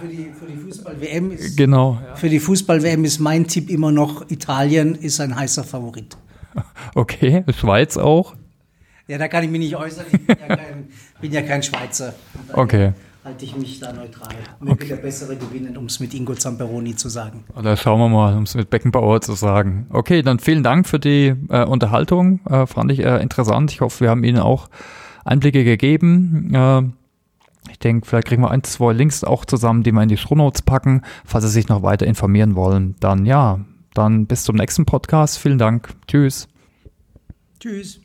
für 0.00 0.08
die, 0.08 0.30
für 0.38 0.46
die 0.46 0.56
Fußball-WM 0.56 1.30
ist, 1.30 1.56
genau. 1.56 1.98
Für 2.16 2.28
die 2.28 2.40
Fußball-WM 2.40 3.04
ist 3.04 3.20
mein 3.20 3.46
Tipp 3.46 3.70
immer 3.70 3.92
noch, 3.92 4.28
Italien 4.28 4.94
ist 4.94 5.20
ein 5.20 5.34
heißer 5.34 5.64
Favorit. 5.64 6.18
Okay, 6.94 7.44
Schweiz 7.52 7.96
auch? 7.96 8.34
Ja, 9.06 9.18
da 9.18 9.28
kann 9.28 9.44
ich 9.44 9.50
mich 9.50 9.60
nicht 9.60 9.76
äußern. 9.76 10.06
Ich 10.10 10.26
bin 10.26 10.36
ja 10.40 10.56
kein, 10.56 10.88
bin 11.20 11.32
ja 11.32 11.42
kein 11.42 11.62
Schweizer. 11.62 12.14
Okay 12.52 12.92
halte 13.26 13.44
ich 13.44 13.56
mich 13.56 13.80
da 13.80 13.92
neutral. 13.92 14.34
Mir 14.60 14.70
okay. 14.70 14.86
der 14.86 14.96
Bessere 14.96 15.36
gewinnen, 15.36 15.76
um 15.76 15.86
es 15.86 15.98
mit 15.98 16.14
Ingo 16.14 16.34
Zamperoni 16.34 16.94
zu 16.94 17.08
sagen. 17.08 17.44
Oder 17.56 17.76
schauen 17.76 17.98
wir 17.98 18.08
mal, 18.08 18.36
um 18.36 18.44
es 18.44 18.54
mit 18.54 18.70
Beckenbauer 18.70 19.20
zu 19.20 19.32
sagen. 19.32 19.86
Okay, 19.90 20.22
dann 20.22 20.38
vielen 20.38 20.62
Dank 20.62 20.86
für 20.86 21.00
die 21.00 21.34
äh, 21.48 21.64
Unterhaltung. 21.64 22.38
Äh, 22.48 22.66
fand 22.66 22.92
ich 22.92 23.00
äh, 23.00 23.20
interessant. 23.20 23.72
Ich 23.72 23.80
hoffe, 23.80 24.02
wir 24.04 24.10
haben 24.10 24.22
Ihnen 24.22 24.38
auch 24.38 24.68
Einblicke 25.24 25.64
gegeben. 25.64 26.54
Äh, 26.54 26.82
ich 27.72 27.80
denke, 27.80 28.06
vielleicht 28.06 28.28
kriegen 28.28 28.42
wir 28.42 28.52
ein, 28.52 28.62
zwei 28.62 28.92
Links 28.92 29.24
auch 29.24 29.44
zusammen, 29.44 29.82
die 29.82 29.90
wir 29.90 30.02
in 30.02 30.08
die 30.08 30.16
Shownotes 30.16 30.62
packen. 30.62 31.02
Falls 31.24 31.44
Sie 31.44 31.50
sich 31.50 31.68
noch 31.68 31.82
weiter 31.82 32.06
informieren 32.06 32.54
wollen, 32.54 32.94
dann 33.00 33.26
ja, 33.26 33.58
dann 33.98 34.26
bis 34.26 34.44
zum 34.44 34.56
nächsten 34.56 34.86
Podcast. 34.86 35.38
Vielen 35.38 35.58
Dank. 35.58 35.94
Tschüss. 36.06 36.48
Tschüss. 37.60 38.00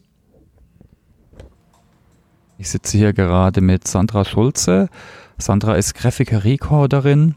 Ich 2.57 2.69
sitze 2.69 2.97
hier 2.97 3.13
gerade 3.13 3.61
mit 3.61 3.87
Sandra 3.87 4.23
Schulze. 4.23 4.89
Sandra 5.37 5.75
ist 5.75 5.95
Graphiker 5.95 6.43
Recorderin. 6.43 7.35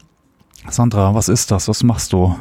Sandra, 0.69 1.15
was 1.15 1.29
ist 1.29 1.51
das? 1.51 1.69
Was 1.69 1.83
machst 1.83 2.13
du? 2.13 2.37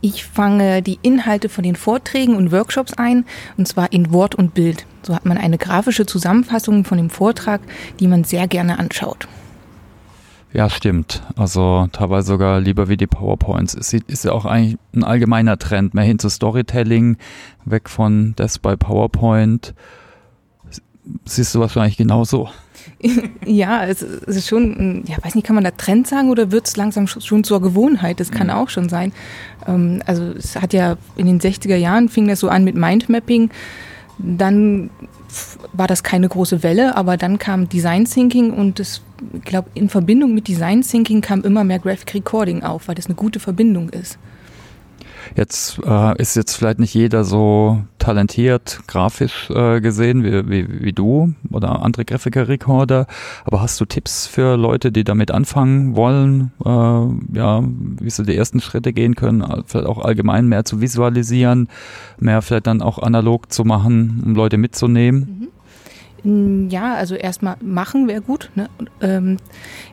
Ich 0.00 0.24
fange 0.24 0.80
die 0.80 1.00
Inhalte 1.02 1.48
von 1.48 1.64
den 1.64 1.74
Vorträgen 1.74 2.36
und 2.36 2.52
Workshops 2.52 2.94
ein, 2.94 3.24
und 3.56 3.66
zwar 3.66 3.92
in 3.92 4.12
Wort 4.12 4.36
und 4.36 4.54
Bild. 4.54 4.86
So 5.02 5.14
hat 5.14 5.26
man 5.26 5.38
eine 5.38 5.58
grafische 5.58 6.06
Zusammenfassung 6.06 6.84
von 6.84 6.98
dem 6.98 7.10
Vortrag, 7.10 7.60
die 7.98 8.06
man 8.06 8.22
sehr 8.22 8.46
gerne 8.46 8.78
anschaut. 8.78 9.26
Ja, 10.52 10.70
stimmt. 10.70 11.22
Also 11.36 11.88
teilweise 11.92 12.28
sogar 12.28 12.60
lieber 12.60 12.88
wie 12.88 12.96
die 12.96 13.06
PowerPoints. 13.06 13.74
Es 13.74 13.92
ist 13.92 14.24
ja 14.24 14.32
auch 14.32 14.46
eigentlich 14.46 14.78
ein 14.94 15.04
allgemeiner 15.04 15.58
Trend, 15.58 15.92
mehr 15.92 16.04
hin 16.04 16.18
zu 16.18 16.30
Storytelling, 16.30 17.18
weg 17.64 17.90
von 17.90 18.32
das 18.36 18.58
bei 18.58 18.74
PowerPoint 18.76 19.74
siehst 21.24 21.54
du 21.54 21.60
wahrscheinlich 21.60 21.96
genauso. 21.96 22.48
ja, 23.44 23.84
es, 23.84 24.02
ist 24.02 24.48
schon, 24.48 25.04
ja, 25.06 25.16
weiß 25.22 25.34
nicht, 25.34 25.46
kann 25.46 25.54
man 25.54 25.64
da 25.64 25.70
Trend 25.70 26.06
sagen 26.06 26.30
oder 26.30 26.50
wird 26.50 26.66
es 26.66 26.76
langsam 26.76 27.06
schon 27.06 27.44
zur 27.44 27.60
Gewohnheit? 27.60 28.20
Das 28.20 28.30
kann 28.30 28.48
mhm. 28.48 28.54
auch 28.54 28.68
schon 28.68 28.88
sein. 28.88 29.12
Ähm, 29.66 30.02
also 30.06 30.24
es 30.32 30.56
hat 30.56 30.72
ja 30.72 30.96
in 31.16 31.26
den 31.26 31.40
60er 31.40 31.76
Jahren 31.76 32.08
fing 32.08 32.28
das 32.28 32.40
so 32.40 32.48
an 32.48 32.64
mit 32.64 32.74
Mindmapping. 32.74 33.50
Dann 34.18 34.90
war 35.72 35.86
das 35.86 36.02
keine 36.02 36.28
große 36.28 36.62
Welle, 36.62 36.96
aber 36.96 37.16
dann 37.16 37.38
kam 37.38 37.68
Design 37.68 38.04
Thinking 38.04 38.52
und 38.52 38.78
das, 38.78 39.02
ich 39.34 39.42
glaube, 39.42 39.70
in 39.74 39.88
Verbindung 39.88 40.34
mit 40.34 40.48
Design 40.48 40.82
Thinking 40.82 41.20
kam 41.20 41.42
immer 41.42 41.64
mehr 41.64 41.78
Graphic 41.78 42.14
Recording 42.14 42.62
auf, 42.62 42.88
weil 42.88 42.94
das 42.94 43.06
eine 43.06 43.14
gute 43.14 43.40
Verbindung 43.40 43.90
ist. 43.90 44.18
Jetzt 45.36 45.80
äh, 45.84 46.20
ist 46.20 46.36
jetzt 46.36 46.56
vielleicht 46.56 46.78
nicht 46.78 46.94
jeder 46.94 47.24
so 47.24 47.82
talentiert 47.98 48.80
grafisch 48.86 49.50
äh, 49.50 49.80
gesehen 49.80 50.24
wie, 50.24 50.48
wie, 50.48 50.82
wie 50.82 50.92
du 50.92 51.34
oder 51.50 51.82
andere 51.82 52.04
Grafiker-Recorder, 52.04 53.06
aber 53.44 53.60
hast 53.60 53.80
du 53.80 53.84
Tipps 53.84 54.26
für 54.26 54.56
Leute, 54.56 54.92
die 54.92 55.04
damit 55.04 55.30
anfangen 55.30 55.96
wollen, 55.96 56.52
äh, 56.64 57.36
ja, 57.38 57.62
wie 57.62 58.10
sie 58.10 58.24
die 58.24 58.36
ersten 58.36 58.60
Schritte 58.60 58.92
gehen 58.92 59.14
können, 59.14 59.44
vielleicht 59.66 59.86
auch 59.86 60.04
allgemein 60.04 60.46
mehr 60.48 60.64
zu 60.64 60.80
visualisieren, 60.80 61.68
mehr 62.18 62.42
vielleicht 62.42 62.66
dann 62.66 62.82
auch 62.82 62.98
analog 62.98 63.52
zu 63.52 63.64
machen, 63.64 64.22
um 64.24 64.34
Leute 64.34 64.56
mitzunehmen? 64.56 65.48
Mhm. 66.22 66.68
Ja, 66.70 66.94
also 66.94 67.14
erstmal 67.14 67.56
machen 67.60 68.08
wäre 68.08 68.20
gut. 68.20 68.50
Ne? 68.54 68.68
Ähm, 69.00 69.36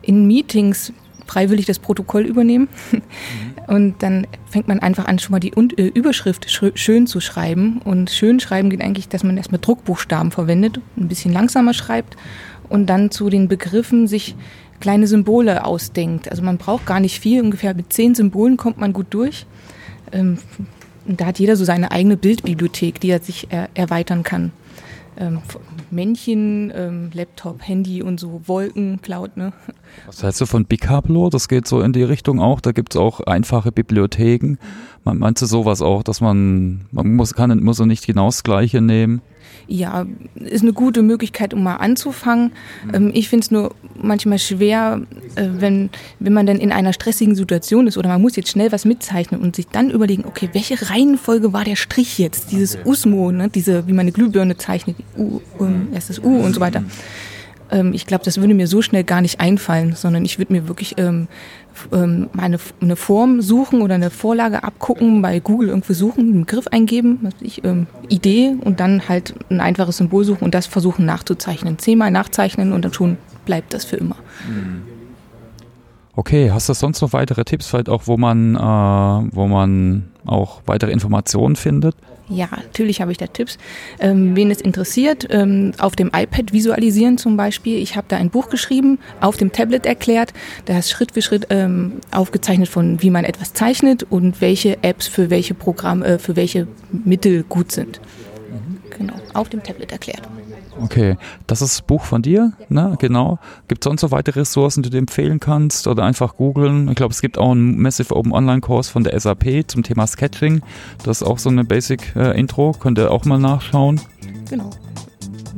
in 0.02 0.26
Meetings 0.26 0.92
freiwillig 1.26 1.66
das 1.66 1.78
Protokoll 1.78 2.24
übernehmen. 2.24 2.68
Und 3.66 4.02
dann 4.02 4.26
fängt 4.46 4.68
man 4.68 4.78
einfach 4.78 5.06
an, 5.06 5.18
schon 5.18 5.32
mal 5.32 5.40
die 5.40 5.52
äh, 5.52 5.86
Überschrift 5.88 6.46
schön 6.50 7.06
zu 7.06 7.20
schreiben. 7.20 7.80
Und 7.84 8.10
schön 8.10 8.38
schreiben 8.40 8.70
geht 8.70 8.80
eigentlich, 8.80 9.08
dass 9.08 9.24
man 9.24 9.36
erstmal 9.36 9.60
Druckbuchstaben 9.60 10.30
verwendet, 10.30 10.80
ein 10.96 11.08
bisschen 11.08 11.32
langsamer 11.32 11.74
schreibt 11.74 12.16
und 12.68 12.86
dann 12.86 13.10
zu 13.10 13.28
den 13.28 13.48
Begriffen 13.48 14.06
sich 14.06 14.36
kleine 14.80 15.06
Symbole 15.06 15.64
ausdenkt. 15.64 16.30
Also 16.30 16.42
man 16.42 16.58
braucht 16.58 16.86
gar 16.86 17.00
nicht 17.00 17.20
viel, 17.20 17.42
ungefähr 17.42 17.74
mit 17.74 17.92
zehn 17.92 18.14
Symbolen 18.14 18.56
kommt 18.56 18.78
man 18.78 18.92
gut 18.92 19.06
durch. 19.10 19.46
Ähm, 20.12 20.38
da 21.06 21.26
hat 21.26 21.38
jeder 21.38 21.56
so 21.56 21.64
seine 21.64 21.90
eigene 21.92 22.16
Bildbibliothek, 22.16 23.00
die 23.00 23.10
er 23.10 23.20
sich 23.20 23.48
erweitern 23.74 24.22
kann 24.22 24.52
ähm, 25.18 25.40
Männchen, 25.90 26.72
ähm, 26.74 27.10
Laptop, 27.12 27.66
Handy 27.66 28.02
und 28.02 28.20
so, 28.20 28.42
Wolken, 28.46 29.00
Cloud, 29.02 29.36
ne? 29.36 29.52
Was 30.06 30.22
hältst 30.22 30.40
du 30.40 30.46
von 30.46 30.64
Bicablo? 30.64 31.30
Das 31.30 31.48
geht 31.48 31.66
so 31.66 31.80
in 31.80 31.92
die 31.92 32.02
Richtung 32.02 32.40
auch. 32.40 32.60
Da 32.60 32.72
gibt 32.72 32.94
es 32.94 33.00
auch 33.00 33.20
einfache 33.20 33.72
Bibliotheken. 33.72 34.56
Man, 35.04 35.18
meinst 35.18 35.42
du 35.42 35.46
sowas 35.46 35.82
auch, 35.82 36.02
dass 36.02 36.20
man, 36.20 36.86
man 36.90 37.14
muss, 37.14 37.34
kann, 37.34 37.62
muss 37.62 37.78
nicht 37.80 38.06
genau 38.06 38.26
das 38.26 38.42
Gleiche 38.42 38.80
nehmen? 38.80 39.22
Ja, 39.66 40.06
ist 40.36 40.62
eine 40.62 40.72
gute 40.72 41.02
Möglichkeit, 41.02 41.52
um 41.54 41.62
mal 41.62 41.76
anzufangen. 41.76 42.52
Ähm, 42.92 43.10
ich 43.14 43.28
finde 43.28 43.44
es 43.44 43.50
nur 43.50 43.74
manchmal 44.00 44.38
schwer, 44.38 45.02
äh, 45.34 45.48
wenn, 45.58 45.90
wenn 46.20 46.32
man 46.32 46.46
dann 46.46 46.58
in 46.58 46.72
einer 46.72 46.92
stressigen 46.92 47.34
Situation 47.34 47.86
ist 47.86 47.98
oder 47.98 48.08
man 48.08 48.22
muss 48.22 48.36
jetzt 48.36 48.50
schnell 48.50 48.72
was 48.72 48.84
mitzeichnen 48.84 49.40
und 49.40 49.56
sich 49.56 49.66
dann 49.66 49.90
überlegen, 49.90 50.24
okay, 50.24 50.48
welche 50.52 50.90
Reihenfolge 50.90 51.52
war 51.52 51.64
der 51.64 51.76
Strich 51.76 52.18
jetzt? 52.18 52.52
Dieses 52.52 52.78
Usmo, 52.84 53.32
ne? 53.32 53.48
diese, 53.48 53.86
wie 53.86 53.92
man 53.92 54.00
eine 54.00 54.12
Glühbirne 54.12 54.56
zeichnet, 54.56 54.96
U, 55.16 55.40
um, 55.58 55.88
erstes 55.92 56.18
U 56.18 56.38
und 56.38 56.54
so 56.54 56.60
weiter. 56.60 56.84
Ähm, 57.70 57.92
ich 57.92 58.06
glaube, 58.06 58.24
das 58.24 58.38
würde 58.40 58.54
mir 58.54 58.66
so 58.66 58.82
schnell 58.82 59.04
gar 59.04 59.20
nicht 59.20 59.40
einfallen, 59.40 59.94
sondern 59.94 60.24
ich 60.24 60.38
würde 60.38 60.52
mir 60.52 60.68
wirklich 60.68 60.94
ähm, 60.98 61.28
ähm, 61.92 62.28
eine, 62.36 62.96
Form 62.96 63.40
suchen 63.42 63.82
oder 63.82 63.94
eine 63.94 64.10
Vorlage 64.10 64.62
abgucken, 64.64 65.22
bei 65.22 65.40
Google 65.40 65.68
irgendwie 65.68 65.94
suchen, 65.94 66.20
einen 66.20 66.40
Begriff 66.40 66.66
eingeben, 66.68 67.18
was 67.22 67.34
ich, 67.40 67.64
ähm, 67.64 67.86
Idee 68.08 68.56
und 68.60 68.80
dann 68.80 69.08
halt 69.08 69.34
ein 69.50 69.60
einfaches 69.60 69.98
Symbol 69.98 70.24
suchen 70.24 70.44
und 70.44 70.54
das 70.54 70.66
versuchen 70.66 71.04
nachzuzeichnen. 71.04 71.78
Zehnmal 71.78 72.10
nachzeichnen 72.10 72.72
und 72.72 72.84
dann 72.84 72.92
schon 72.92 73.18
bleibt 73.44 73.74
das 73.74 73.84
für 73.84 73.96
immer. 73.96 74.16
Okay, 76.14 76.50
hast 76.50 76.68
du 76.68 76.74
sonst 76.74 77.00
noch 77.02 77.12
weitere 77.12 77.44
Tipps, 77.44 77.66
vielleicht 77.66 77.88
auch, 77.88 78.06
wo 78.06 78.16
man, 78.16 78.56
äh, 78.56 78.58
wo 78.58 79.46
man 79.46 80.04
auch 80.28 80.62
weitere 80.66 80.90
Informationen 80.90 81.56
findet? 81.56 81.94
Ja, 82.28 82.48
natürlich 82.50 83.00
habe 83.00 83.12
ich 83.12 83.18
da 83.18 83.26
Tipps. 83.26 83.56
Ähm, 84.00 84.34
wen 84.34 84.50
es 84.50 84.60
interessiert, 84.60 85.28
ähm, 85.30 85.72
auf 85.78 85.94
dem 85.94 86.08
iPad 86.08 86.52
visualisieren 86.52 87.18
zum 87.18 87.36
Beispiel. 87.36 87.78
Ich 87.78 87.96
habe 87.96 88.06
da 88.08 88.16
ein 88.16 88.30
Buch 88.30 88.48
geschrieben, 88.48 88.98
auf 89.20 89.36
dem 89.36 89.52
Tablet 89.52 89.86
erklärt. 89.86 90.32
Da 90.64 90.78
ist 90.78 90.90
Schritt 90.90 91.12
für 91.12 91.22
Schritt 91.22 91.46
ähm, 91.50 92.00
aufgezeichnet 92.10 92.68
von, 92.68 93.00
wie 93.00 93.10
man 93.10 93.24
etwas 93.24 93.52
zeichnet 93.52 94.04
und 94.10 94.40
welche 94.40 94.82
Apps 94.82 95.06
für 95.06 95.30
welche 95.30 95.54
Programme, 95.54 96.04
äh, 96.04 96.18
für 96.18 96.34
welche 96.34 96.66
Mittel 96.90 97.44
gut 97.44 97.70
sind. 97.70 98.00
Genau, 98.90 99.14
auf 99.34 99.48
dem 99.48 99.62
Tablet 99.62 99.92
erklärt. 99.92 100.22
Okay, 100.80 101.16
das 101.46 101.62
ist 101.62 101.78
das 101.78 101.82
Buch 101.82 102.04
von 102.04 102.22
dir, 102.22 102.52
ne? 102.68 102.96
Genau. 102.98 103.38
Gibt 103.68 103.82
es 103.82 103.88
sonst 103.88 104.02
noch 104.02 104.10
weitere 104.10 104.40
Ressourcen, 104.40 104.82
die 104.82 104.90
du 104.90 104.98
empfehlen 104.98 105.40
kannst 105.40 105.86
oder 105.86 106.04
einfach 106.04 106.36
googeln? 106.36 106.88
Ich 106.88 106.94
glaube, 106.94 107.12
es 107.12 107.20
gibt 107.20 107.38
auch 107.38 107.52
einen 107.52 107.80
Massive 107.80 108.14
Open 108.14 108.32
Online 108.32 108.60
Kurs 108.60 108.88
von 108.88 109.04
der 109.04 109.18
SAP 109.18 109.64
zum 109.66 109.82
Thema 109.82 110.06
Sketching. 110.06 110.62
Das 111.04 111.22
ist 111.22 111.26
auch 111.26 111.38
so 111.38 111.48
eine 111.48 111.64
Basic 111.64 112.14
äh, 112.16 112.38
Intro, 112.38 112.72
könnt 112.72 112.98
ihr 112.98 113.10
auch 113.10 113.24
mal 113.24 113.38
nachschauen. 113.38 114.00
Genau. 114.48 114.70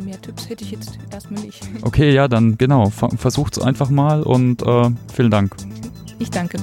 Mehr 0.04 0.20
Tipps 0.20 0.48
hätte 0.48 0.64
ich 0.64 0.70
jetzt 0.70 0.98
erstmal 1.10 1.42
nicht. 1.42 1.62
Okay, 1.82 2.12
ja, 2.12 2.28
dann 2.28 2.56
genau. 2.56 2.90
Versucht 2.90 3.56
es 3.56 3.62
einfach 3.62 3.90
mal 3.90 4.22
und 4.22 4.62
äh, 4.62 4.90
vielen 5.12 5.30
Dank. 5.30 5.54
Ich 6.18 6.30
danke. 6.30 6.58